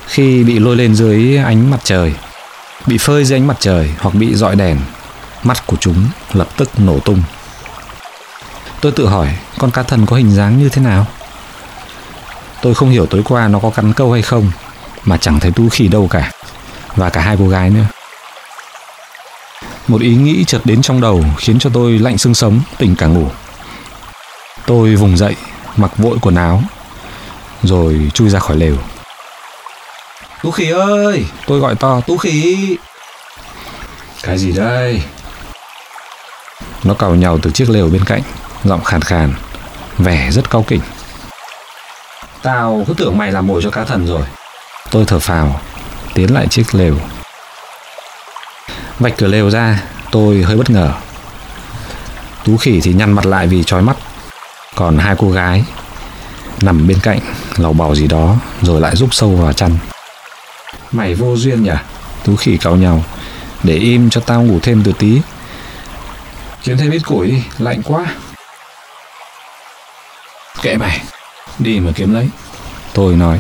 Khi 0.08 0.44
bị 0.44 0.60
lôi 0.60 0.76
lên 0.76 0.96
dưới 0.96 1.38
ánh 1.38 1.70
mặt 1.70 1.80
trời, 1.84 2.14
bị 2.88 2.98
phơi 2.98 3.26
dưới 3.26 3.38
ánh 3.38 3.48
mặt 3.48 3.58
trời 3.60 3.92
hoặc 4.00 4.16
bị 4.16 4.36
dọi 4.36 4.56
đèn, 4.56 4.78
mắt 5.44 5.68
của 5.68 5.78
chúng 5.80 6.06
lập 6.34 6.48
tức 6.58 6.70
nổ 6.80 7.00
tung. 7.00 7.22
Tôi 8.82 8.92
tự 8.92 9.08
hỏi 9.08 9.38
con 9.58 9.72
cá 9.72 9.84
thần 9.84 10.06
có 10.06 10.16
hình 10.16 10.32
dáng 10.36 10.60
như 10.60 10.70
thế 10.70 10.82
nào? 10.82 11.08
Tôi 12.62 12.74
không 12.74 12.90
hiểu 12.90 13.06
tối 13.06 13.22
qua 13.26 13.48
nó 13.48 13.60
có 13.60 13.70
cắn 13.70 13.94
câu 13.94 14.12
hay 14.12 14.22
không, 14.22 14.52
mà 15.04 15.18
chẳng 15.18 15.40
thấy 15.40 15.52
tú 15.52 15.70
khỉ 15.70 15.88
đâu 15.88 16.08
cả, 16.08 16.32
và 16.96 17.10
cả 17.10 17.22
hai 17.22 17.36
cô 17.40 17.48
gái 17.48 17.70
nữa. 17.70 17.86
Một 19.88 20.02
ý 20.02 20.16
nghĩ 20.16 20.44
chợt 20.44 20.62
đến 20.66 20.82
trong 20.82 21.02
đầu 21.02 21.26
khiến 21.38 21.60
cho 21.60 21.70
tôi 21.74 22.00
lạnh 22.00 22.18
xương 22.18 22.34
sống, 22.34 22.62
tỉnh 22.78 22.96
cả 22.96 23.08
ngủ. 23.08 23.28
Tôi 24.66 24.96
vùng 24.96 25.18
dậy, 25.18 25.36
mặc 25.78 25.98
vội 25.98 26.18
quần 26.22 26.36
áo, 26.36 26.64
rồi 27.64 28.12
chui 28.14 28.30
ra 28.30 28.40
khỏi 28.40 28.58
lều. 28.58 28.76
Tú 30.44 30.52
khỉ 30.52 30.70
ơi, 30.70 31.26
tôi 31.48 31.60
gọi 31.60 31.76
to, 31.76 32.02
Tú 32.02 32.18
khỉ. 32.18 32.78
Cái 34.24 34.38
gì 34.38 34.52
đây? 34.52 35.02
Nó 36.84 36.94
cào 36.94 37.16
nhàu 37.16 37.38
từ 37.38 37.52
chiếc 37.52 37.70
lều 37.70 37.90
bên 37.90 38.06
cạnh, 38.06 38.22
giọng 38.64 38.84
khàn 38.84 39.02
khàn, 39.02 39.34
vẻ 39.98 40.32
rất 40.32 40.50
cao 40.50 40.64
kỉnh. 40.68 40.82
Tao 42.42 42.84
cứ 42.88 42.94
tưởng 42.94 43.18
mày 43.18 43.32
làm 43.32 43.48
mồi 43.48 43.62
cho 43.64 43.70
cá 43.70 43.84
thần 43.84 44.08
rồi. 44.08 44.22
Tôi 44.92 45.06
thở 45.08 45.20
phào, 45.20 45.62
tiến 46.14 46.34
lại 46.34 46.48
chiếc 46.48 46.76
lều. 46.76 46.96
Vạch 49.00 49.18
cửa 49.18 49.28
lều 49.28 49.50
ra, 49.50 49.84
tôi 50.12 50.42
hơi 50.42 50.58
bất 50.58 50.70
ngờ. 50.70 50.94
Tú 52.44 52.58
khỉ 52.58 52.80
thì 52.84 52.94
nhăn 52.94 53.12
mặt 53.12 53.26
lại 53.26 53.48
vì 53.48 53.64
trói 53.64 53.82
mắt. 53.82 53.98
Còn 54.76 54.98
hai 54.98 55.16
cô 55.18 55.30
gái 55.30 55.64
nằm 56.62 56.88
bên 56.88 57.00
cạnh 57.04 57.20
lầu 57.58 57.74
bầu 57.74 57.96
gì 57.96 58.08
đó 58.08 58.36
rồi 58.62 58.82
lại 58.82 58.96
rúc 58.96 59.14
sâu 59.14 59.30
vào 59.36 59.54
chăn. 59.54 59.78
Mày 60.92 61.16
vô 61.16 61.36
duyên 61.36 61.64
nhỉ? 61.64 61.72
Tú 62.24 62.36
khỉ 62.36 62.58
cào 62.58 62.76
nhau. 62.76 63.04
Để 63.64 63.76
im 63.76 64.10
cho 64.10 64.22
tao 64.22 64.44
ngủ 64.44 64.60
thêm 64.62 64.84
từ 64.84 64.94
tí. 65.00 65.22
Kiếm 66.64 66.78
thêm 66.78 66.92
ít 66.92 67.02
củi 67.06 67.28
đi, 67.28 67.44
lạnh 67.60 67.82
quá. 67.84 68.06
Kệ 70.62 70.78
mày, 70.78 71.02
đi 71.60 71.80
mà 71.80 71.92
kiếm 71.96 72.14
lấy. 72.14 72.30
Tôi 72.94 73.16
nói. 73.16 73.40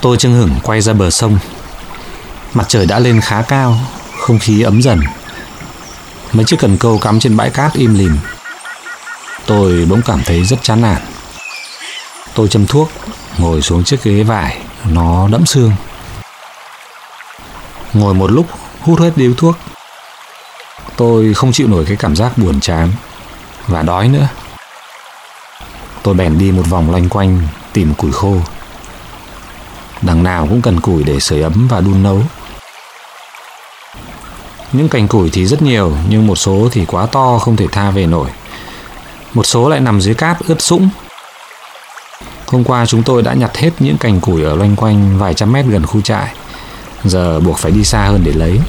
Tôi 0.00 0.16
chưng 0.16 0.34
hửng 0.34 0.54
quay 0.62 0.80
ra 0.80 0.92
bờ 0.92 1.10
sông. 1.10 1.38
Mặt 2.54 2.64
trời 2.68 2.86
đã 2.86 2.98
lên 2.98 3.20
khá 3.20 3.42
cao, 3.42 3.78
không 4.18 4.38
khí 4.38 4.62
ấm 4.62 4.82
dần. 4.82 5.00
Mấy 6.32 6.44
chiếc 6.44 6.56
cần 6.60 6.78
câu 6.78 6.98
cắm 6.98 7.20
trên 7.20 7.36
bãi 7.36 7.50
cát 7.50 7.72
im 7.74 7.94
lìm. 7.94 8.18
Tôi 9.46 9.86
bỗng 9.90 10.02
cảm 10.02 10.22
thấy 10.24 10.44
rất 10.44 10.62
chán 10.62 10.80
nản. 10.82 11.02
Tôi 12.34 12.48
châm 12.48 12.66
thuốc, 12.66 12.90
ngồi 13.38 13.62
xuống 13.62 13.84
chiếc 13.84 14.02
ghế 14.02 14.22
vải, 14.22 14.58
nó 14.84 15.28
đẫm 15.28 15.46
xương. 15.46 15.72
Ngồi 17.92 18.14
một 18.14 18.30
lúc, 18.30 18.46
hút 18.80 19.00
hết 19.00 19.10
điếu 19.16 19.34
thuốc. 19.34 19.56
Tôi 20.96 21.34
không 21.34 21.52
chịu 21.52 21.68
nổi 21.68 21.84
cái 21.88 21.96
cảm 21.96 22.16
giác 22.16 22.38
buồn 22.38 22.60
chán 22.60 22.92
và 23.66 23.82
đói 23.82 24.08
nữa. 24.08 24.28
Tôi 26.08 26.14
bèn 26.14 26.38
đi 26.38 26.52
một 26.52 26.62
vòng 26.68 26.90
loanh 26.90 27.08
quanh, 27.08 27.40
tìm 27.72 27.94
củi 27.94 28.12
khô. 28.12 28.36
Đằng 30.02 30.22
nào 30.22 30.46
cũng 30.46 30.62
cần 30.62 30.80
củi 30.80 31.02
để 31.02 31.20
sưởi 31.20 31.42
ấm 31.42 31.68
và 31.70 31.80
đun 31.80 32.02
nấu. 32.02 32.22
Những 34.72 34.88
cành 34.88 35.08
củi 35.08 35.30
thì 35.32 35.46
rất 35.46 35.62
nhiều, 35.62 35.96
nhưng 36.08 36.26
một 36.26 36.36
số 36.36 36.68
thì 36.72 36.84
quá 36.84 37.06
to, 37.06 37.38
không 37.38 37.56
thể 37.56 37.66
tha 37.72 37.90
về 37.90 38.06
nổi. 38.06 38.28
Một 39.34 39.46
số 39.46 39.68
lại 39.68 39.80
nằm 39.80 40.00
dưới 40.00 40.14
cát 40.14 40.36
ướt 40.46 40.62
sũng. 40.62 40.88
Hôm 42.46 42.64
qua 42.64 42.86
chúng 42.86 43.02
tôi 43.02 43.22
đã 43.22 43.34
nhặt 43.34 43.56
hết 43.56 43.70
những 43.78 43.98
cành 43.98 44.20
củi 44.20 44.42
ở 44.42 44.54
loanh 44.54 44.76
quanh 44.76 45.18
vài 45.18 45.34
trăm 45.34 45.52
mét 45.52 45.66
gần 45.66 45.86
khu 45.86 46.00
trại. 46.00 46.34
Giờ 47.04 47.40
buộc 47.40 47.58
phải 47.58 47.72
đi 47.72 47.84
xa 47.84 48.04
hơn 48.04 48.22
để 48.24 48.32
lấy. 48.32 48.60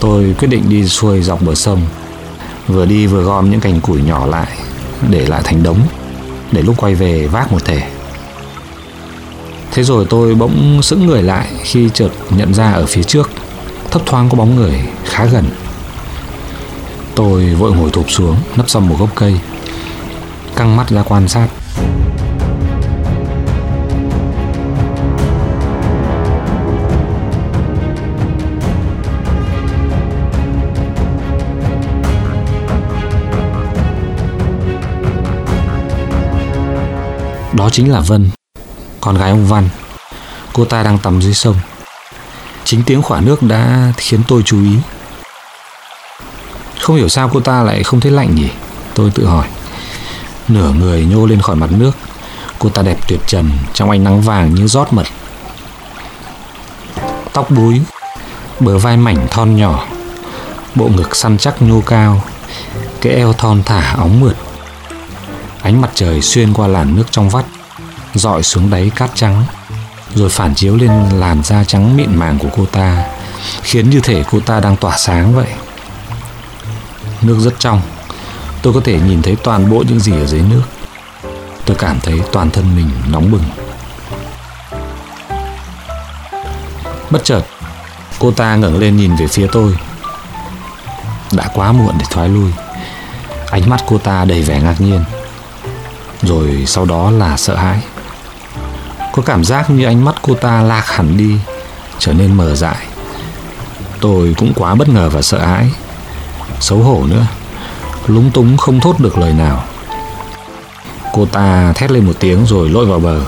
Tôi 0.00 0.34
quyết 0.38 0.48
định 0.48 0.68
đi 0.68 0.88
xuôi 0.88 1.22
dọc 1.22 1.42
bờ 1.42 1.54
sông. 1.54 1.80
Vừa 2.68 2.86
đi 2.86 3.06
vừa 3.06 3.22
gom 3.22 3.50
những 3.50 3.60
cành 3.60 3.80
củi 3.80 4.02
nhỏ 4.02 4.26
lại, 4.26 4.58
để 5.10 5.26
lại 5.26 5.42
thành 5.44 5.62
đống 5.62 5.80
để 6.52 6.62
lúc 6.62 6.74
quay 6.78 6.94
về 6.94 7.26
vác 7.26 7.52
một 7.52 7.64
thể. 7.64 7.82
Thế 9.70 9.82
rồi 9.82 10.06
tôi 10.10 10.34
bỗng 10.34 10.82
sững 10.82 11.06
người 11.06 11.22
lại 11.22 11.46
khi 11.62 11.90
chợt 11.94 12.10
nhận 12.30 12.54
ra 12.54 12.72
ở 12.72 12.86
phía 12.86 13.02
trước 13.02 13.30
thấp 13.90 14.02
thoáng 14.06 14.28
có 14.28 14.36
bóng 14.36 14.56
người 14.56 14.80
khá 15.04 15.24
gần. 15.24 15.44
Tôi 17.14 17.54
vội 17.54 17.72
ngồi 17.72 17.90
thụp 17.90 18.10
xuống 18.10 18.36
nấp 18.56 18.70
sau 18.70 18.82
một 18.82 18.96
gốc 18.98 19.08
cây, 19.14 19.40
căng 20.56 20.76
mắt 20.76 20.90
ra 20.90 21.02
quan 21.02 21.28
sát. 21.28 21.48
Đó 37.56 37.70
chính 37.70 37.92
là 37.92 38.00
Vân, 38.00 38.30
con 39.00 39.18
gái 39.18 39.30
ông 39.30 39.46
Văn. 39.46 39.68
Cô 40.52 40.64
ta 40.64 40.82
đang 40.82 40.98
tắm 40.98 41.22
dưới 41.22 41.34
sông. 41.34 41.56
Chính 42.64 42.82
tiếng 42.82 43.02
khỏa 43.02 43.20
nước 43.20 43.42
đã 43.42 43.92
khiến 43.96 44.20
tôi 44.28 44.42
chú 44.42 44.62
ý. 44.62 44.76
Không 46.80 46.96
hiểu 46.96 47.08
sao 47.08 47.30
cô 47.32 47.40
ta 47.40 47.62
lại 47.62 47.82
không 47.82 48.00
thấy 48.00 48.12
lạnh 48.12 48.34
nhỉ? 48.34 48.48
Tôi 48.94 49.10
tự 49.10 49.26
hỏi. 49.26 49.46
Nửa 50.48 50.72
người 50.72 51.04
nhô 51.04 51.26
lên 51.26 51.40
khỏi 51.40 51.56
mặt 51.56 51.70
nước. 51.72 51.92
Cô 52.58 52.68
ta 52.68 52.82
đẹp 52.82 52.98
tuyệt 53.08 53.20
trần 53.26 53.50
trong 53.74 53.90
ánh 53.90 54.04
nắng 54.04 54.20
vàng 54.20 54.54
như 54.54 54.66
rót 54.66 54.92
mật. 54.92 55.06
Tóc 57.32 57.50
búi, 57.50 57.80
bờ 58.60 58.78
vai 58.78 58.96
mảnh 58.96 59.26
thon 59.30 59.56
nhỏ, 59.56 59.86
bộ 60.74 60.88
ngực 60.88 61.16
săn 61.16 61.38
chắc 61.38 61.62
nhô 61.62 61.82
cao, 61.86 62.22
cái 63.00 63.12
eo 63.12 63.32
thon 63.32 63.62
thả 63.62 63.94
óng 63.98 64.20
mượt. 64.20 64.36
Ánh 65.66 65.80
mặt 65.80 65.90
trời 65.94 66.22
xuyên 66.22 66.54
qua 66.54 66.66
làn 66.66 66.96
nước 66.96 67.04
trong 67.10 67.28
vắt, 67.28 67.44
dọi 68.14 68.42
xuống 68.42 68.70
đáy 68.70 68.90
cát 68.96 69.10
trắng 69.14 69.44
rồi 70.14 70.28
phản 70.28 70.54
chiếu 70.54 70.76
lên 70.76 70.90
làn 71.12 71.42
da 71.42 71.64
trắng 71.64 71.96
mịn 71.96 72.16
màng 72.16 72.38
của 72.38 72.48
cô 72.56 72.66
ta 72.66 73.04
khiến 73.62 73.90
như 73.90 74.00
thể 74.00 74.24
cô 74.30 74.40
ta 74.40 74.60
đang 74.60 74.76
tỏa 74.76 74.98
sáng 74.98 75.34
vậy. 75.34 75.46
Nước 77.22 77.36
rất 77.38 77.54
trong 77.58 77.80
tôi 78.62 78.72
có 78.72 78.80
thể 78.84 79.00
nhìn 79.00 79.22
thấy 79.22 79.36
toàn 79.36 79.70
bộ 79.70 79.84
những 79.88 80.00
gì 80.00 80.12
ở 80.12 80.26
dưới 80.26 80.40
nước. 80.40 80.62
Tôi 81.64 81.76
cảm 81.76 82.00
thấy 82.00 82.20
toàn 82.32 82.50
thân 82.50 82.76
mình 82.76 82.90
nóng 83.08 83.30
bừng. 83.30 83.44
Bất 87.10 87.24
chợt 87.24 87.42
cô 88.18 88.30
ta 88.30 88.56
ngẩng 88.56 88.78
lên 88.78 88.96
nhìn 88.96 89.16
về 89.16 89.26
phía 89.26 89.46
tôi. 89.52 89.76
Đã 91.32 91.48
quá 91.54 91.72
muộn 91.72 91.94
để 91.98 92.04
thoái 92.10 92.28
lui. 92.28 92.50
Ánh 93.50 93.70
mắt 93.70 93.80
cô 93.86 93.98
ta 93.98 94.24
đầy 94.24 94.42
vẻ 94.42 94.60
ngạc 94.60 94.80
nhiên 94.80 95.04
rồi 96.26 96.64
sau 96.66 96.84
đó 96.84 97.10
là 97.10 97.36
sợ 97.36 97.56
hãi. 97.56 97.80
Có 99.12 99.22
cảm 99.22 99.44
giác 99.44 99.70
như 99.70 99.84
ánh 99.84 100.04
mắt 100.04 100.14
cô 100.22 100.34
ta 100.34 100.62
lạc 100.62 100.86
hẳn 100.86 101.16
đi, 101.16 101.38
trở 101.98 102.12
nên 102.12 102.36
mờ 102.36 102.54
dại. 102.54 102.86
Tôi 104.00 104.34
cũng 104.38 104.52
quá 104.56 104.74
bất 104.74 104.88
ngờ 104.88 105.10
và 105.10 105.22
sợ 105.22 105.38
hãi. 105.38 105.70
Xấu 106.60 106.78
hổ 106.78 107.04
nữa. 107.06 107.26
Lúng 108.06 108.30
túng 108.30 108.56
không 108.56 108.80
thốt 108.80 109.00
được 109.00 109.18
lời 109.18 109.32
nào. 109.32 109.64
Cô 111.12 111.26
ta 111.26 111.72
thét 111.72 111.90
lên 111.90 112.06
một 112.06 112.16
tiếng 112.20 112.46
rồi 112.46 112.68
lội 112.68 112.86
vào 112.86 113.00
bờ. 113.00 113.20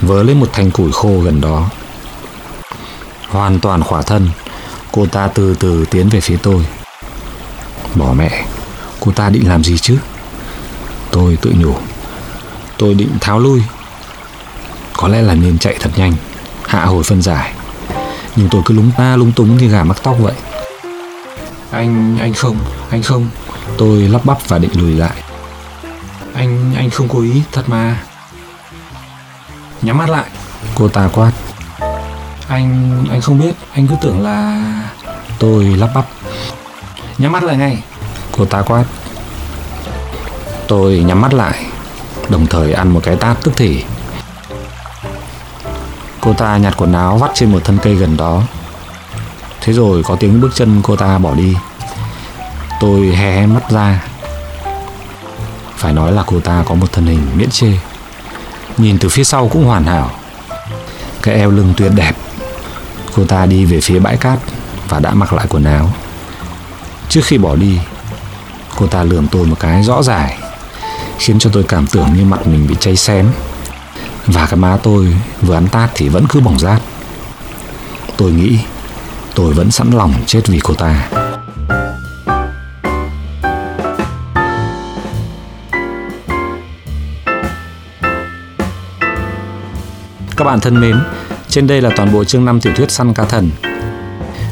Vớ 0.00 0.22
lấy 0.22 0.34
một 0.34 0.48
thanh 0.52 0.70
củi 0.70 0.92
khô 0.92 1.18
gần 1.18 1.40
đó. 1.40 1.70
Hoàn 3.28 3.60
toàn 3.60 3.82
khỏa 3.82 4.02
thân, 4.02 4.28
cô 4.92 5.06
ta 5.06 5.28
từ 5.28 5.54
từ 5.54 5.84
tiến 5.90 6.08
về 6.08 6.20
phía 6.20 6.36
tôi. 6.42 6.66
Bỏ 7.94 8.12
mẹ, 8.12 8.46
cô 9.00 9.12
ta 9.12 9.28
định 9.28 9.48
làm 9.48 9.64
gì 9.64 9.78
chứ? 9.78 9.98
Tôi 11.12 11.38
tự 11.42 11.54
nhủ. 11.58 11.74
Tôi 12.78 12.94
định 12.94 13.10
tháo 13.20 13.38
lui. 13.38 13.62
Có 14.96 15.08
lẽ 15.08 15.22
là 15.22 15.34
nên 15.34 15.58
chạy 15.58 15.76
thật 15.80 15.90
nhanh, 15.96 16.12
hạ 16.66 16.84
hồi 16.84 17.02
phân 17.02 17.22
giải. 17.22 17.52
Nhưng 18.36 18.48
tôi 18.48 18.62
cứ 18.64 18.74
lúng 18.74 18.90
ta 18.96 19.16
lúng 19.16 19.32
túng 19.32 19.56
như 19.56 19.68
gà 19.68 19.84
mắc 19.84 20.02
tóc 20.02 20.16
vậy. 20.20 20.34
Anh 21.70 22.18
anh 22.20 22.34
không 22.34 22.56
anh 22.90 23.02
không. 23.02 23.28
Tôi 23.78 23.98
lắp 24.00 24.24
bắp 24.24 24.48
và 24.48 24.58
định 24.58 24.70
lùi 24.74 24.92
lại. 24.92 25.22
Anh 26.34 26.74
anh 26.76 26.90
không 26.90 27.08
cố 27.08 27.20
ý, 27.20 27.42
thật 27.52 27.62
mà. 27.66 28.02
Nhắm 29.82 29.98
mắt 29.98 30.10
lại. 30.10 30.26
Cô 30.74 30.88
ta 30.88 31.08
quát. 31.08 31.32
Anh 32.48 33.04
anh 33.10 33.20
không 33.20 33.38
biết, 33.38 33.54
anh 33.72 33.86
cứ 33.86 33.94
tưởng 34.00 34.22
là 34.22 34.62
tôi 35.38 35.64
lắp 35.64 35.90
bắp. 35.94 36.06
Nhắm 37.18 37.32
mắt 37.32 37.42
lại 37.42 37.56
ngay. 37.56 37.82
Cô 38.32 38.44
ta 38.44 38.62
quát 38.62 38.84
tôi 40.72 40.98
nhắm 40.98 41.20
mắt 41.20 41.34
lại, 41.34 41.66
đồng 42.28 42.46
thời 42.46 42.72
ăn 42.72 42.88
một 42.88 43.00
cái 43.02 43.16
tát 43.16 43.36
tức 43.42 43.52
thì. 43.56 43.84
Cô 46.20 46.32
ta 46.32 46.56
nhặt 46.56 46.74
quần 46.76 46.92
áo 46.92 47.18
vắt 47.18 47.30
trên 47.34 47.52
một 47.52 47.64
thân 47.64 47.78
cây 47.82 47.94
gần 47.94 48.16
đó. 48.16 48.42
Thế 49.60 49.72
rồi 49.72 50.02
có 50.02 50.16
tiếng 50.16 50.40
bước 50.40 50.50
chân 50.54 50.80
cô 50.82 50.96
ta 50.96 51.18
bỏ 51.18 51.34
đi. 51.34 51.56
Tôi 52.80 53.06
hé 53.06 53.32
hé 53.32 53.46
mắt 53.46 53.70
ra. 53.70 54.04
Phải 55.76 55.92
nói 55.92 56.12
là 56.12 56.22
cô 56.26 56.40
ta 56.40 56.64
có 56.68 56.74
một 56.74 56.92
thân 56.92 57.06
hình 57.06 57.26
miễn 57.36 57.50
chê. 57.50 57.72
Nhìn 58.76 58.98
từ 58.98 59.08
phía 59.08 59.24
sau 59.24 59.48
cũng 59.48 59.64
hoàn 59.64 59.84
hảo. 59.84 60.10
Cái 61.22 61.34
eo 61.34 61.50
lưng 61.50 61.74
tuyệt 61.76 61.92
đẹp. 61.94 62.12
Cô 63.16 63.24
ta 63.24 63.46
đi 63.46 63.64
về 63.64 63.80
phía 63.80 63.98
bãi 63.98 64.16
cát 64.16 64.38
Và 64.88 65.00
đã 65.00 65.14
mặc 65.14 65.32
lại 65.32 65.46
quần 65.48 65.64
áo. 65.64 65.92
Trước 67.08 67.20
khi 67.24 67.38
bỏ 67.38 67.56
đi, 67.56 67.78
Cô 68.76 68.86
ta 68.86 69.02
lườm 69.02 69.28
tôi 69.28 69.46
một 69.46 69.56
cái 69.60 69.82
rõ 69.82 70.02
ràng. 70.02 70.41
Khiến 71.22 71.38
cho 71.38 71.50
tôi 71.52 71.64
cảm 71.68 71.86
tưởng 71.86 72.14
như 72.16 72.24
mặt 72.24 72.46
mình 72.46 72.66
bị 72.68 72.76
cháy 72.80 72.96
xém 72.96 73.28
Và 74.26 74.46
cái 74.46 74.56
má 74.56 74.78
tôi 74.82 75.16
vừa 75.42 75.54
ăn 75.54 75.68
tát 75.68 75.90
thì 75.94 76.08
vẫn 76.08 76.26
cứ 76.28 76.40
bỏng 76.40 76.58
rát 76.58 76.82
Tôi 78.16 78.32
nghĩ 78.32 78.58
tôi 79.34 79.54
vẫn 79.54 79.70
sẵn 79.70 79.90
lòng 79.90 80.14
chết 80.26 80.40
vì 80.46 80.60
cô 80.64 80.74
ta 80.74 81.08
Các 90.36 90.44
bạn 90.44 90.60
thân 90.60 90.80
mến, 90.80 90.96
trên 91.48 91.66
đây 91.66 91.80
là 91.80 91.90
toàn 91.96 92.12
bộ 92.12 92.24
chương 92.24 92.44
5 92.44 92.60
tiểu 92.60 92.72
thuyết 92.76 92.90
Săn 92.90 93.14
Cá 93.14 93.24
Thần. 93.24 93.50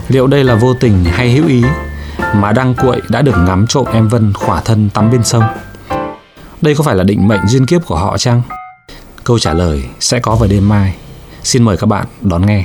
Liệu 0.08 0.26
đây 0.26 0.44
là 0.44 0.54
vô 0.54 0.74
tình 0.74 1.04
hay 1.04 1.32
hữu 1.32 1.46
ý 1.46 1.62
mà 2.34 2.52
Đăng 2.52 2.74
Cuội 2.74 3.02
đã 3.08 3.22
được 3.22 3.36
ngắm 3.46 3.66
trộm 3.66 3.86
em 3.92 4.08
Vân 4.08 4.32
khỏa 4.32 4.60
thân 4.60 4.88
tắm 4.90 5.10
bên 5.10 5.24
sông? 5.24 5.44
Đây 6.60 6.74
có 6.74 6.84
phải 6.84 6.96
là 6.96 7.04
định 7.04 7.28
mệnh 7.28 7.40
duyên 7.46 7.66
kiếp 7.66 7.86
của 7.86 7.96
họ 7.96 8.18
chăng? 8.18 8.42
Câu 9.24 9.38
trả 9.38 9.52
lời 9.52 9.84
sẽ 10.00 10.20
có 10.20 10.34
vào 10.34 10.48
đêm 10.48 10.68
mai. 10.68 10.94
Xin 11.42 11.62
mời 11.62 11.76
các 11.76 11.86
bạn 11.86 12.06
đón 12.20 12.46
nghe. 12.46 12.64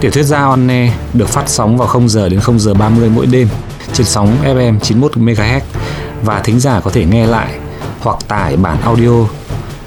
Tiểu 0.00 0.10
thuyết 0.10 0.22
Gia 0.22 0.42
Onne 0.42 0.92
được 1.12 1.28
phát 1.28 1.48
sóng 1.48 1.76
vào 1.76 1.88
0 1.88 2.08
giờ 2.08 2.28
đến 2.28 2.40
0 2.40 2.58
giờ 2.58 2.74
30 2.74 3.10
mỗi 3.14 3.26
đêm 3.26 3.48
trên 3.92 4.06
sóng 4.06 4.36
FM 4.44 4.78
91 4.78 5.16
MHz 5.16 5.60
và 6.22 6.40
thính 6.40 6.60
giả 6.60 6.80
có 6.80 6.90
thể 6.90 7.04
nghe 7.04 7.26
lại 7.26 7.58
hoặc 8.00 8.18
tải 8.28 8.56
bản 8.56 8.80
audio 8.82 9.24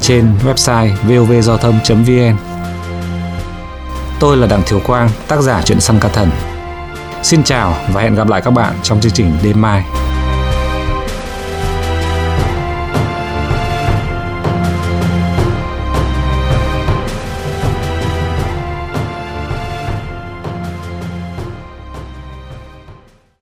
trên 0.02 0.34
website 0.46 0.96
vovgiao 1.08 1.58
thông.vn. 1.58 2.36
Tôi 4.20 4.38
là 4.38 4.48
Đặng 4.48 4.64
Thiếu 4.66 4.82
Quang, 4.88 5.10
tác 5.28 5.42
giả 5.42 5.62
truyện 5.62 5.80
săn 5.80 6.00
Ca 6.00 6.10
thần. 6.10 6.30
Xin 7.24 7.44
chào 7.44 7.74
và 7.94 8.02
hẹn 8.02 8.16
gặp 8.16 8.28
lại 8.28 8.42
các 8.42 8.52
bạn 8.52 8.74
trong 8.84 9.02
chương 9.02 9.12
trình 9.12 9.38
đêm 9.44 9.62
mai. 9.62 9.84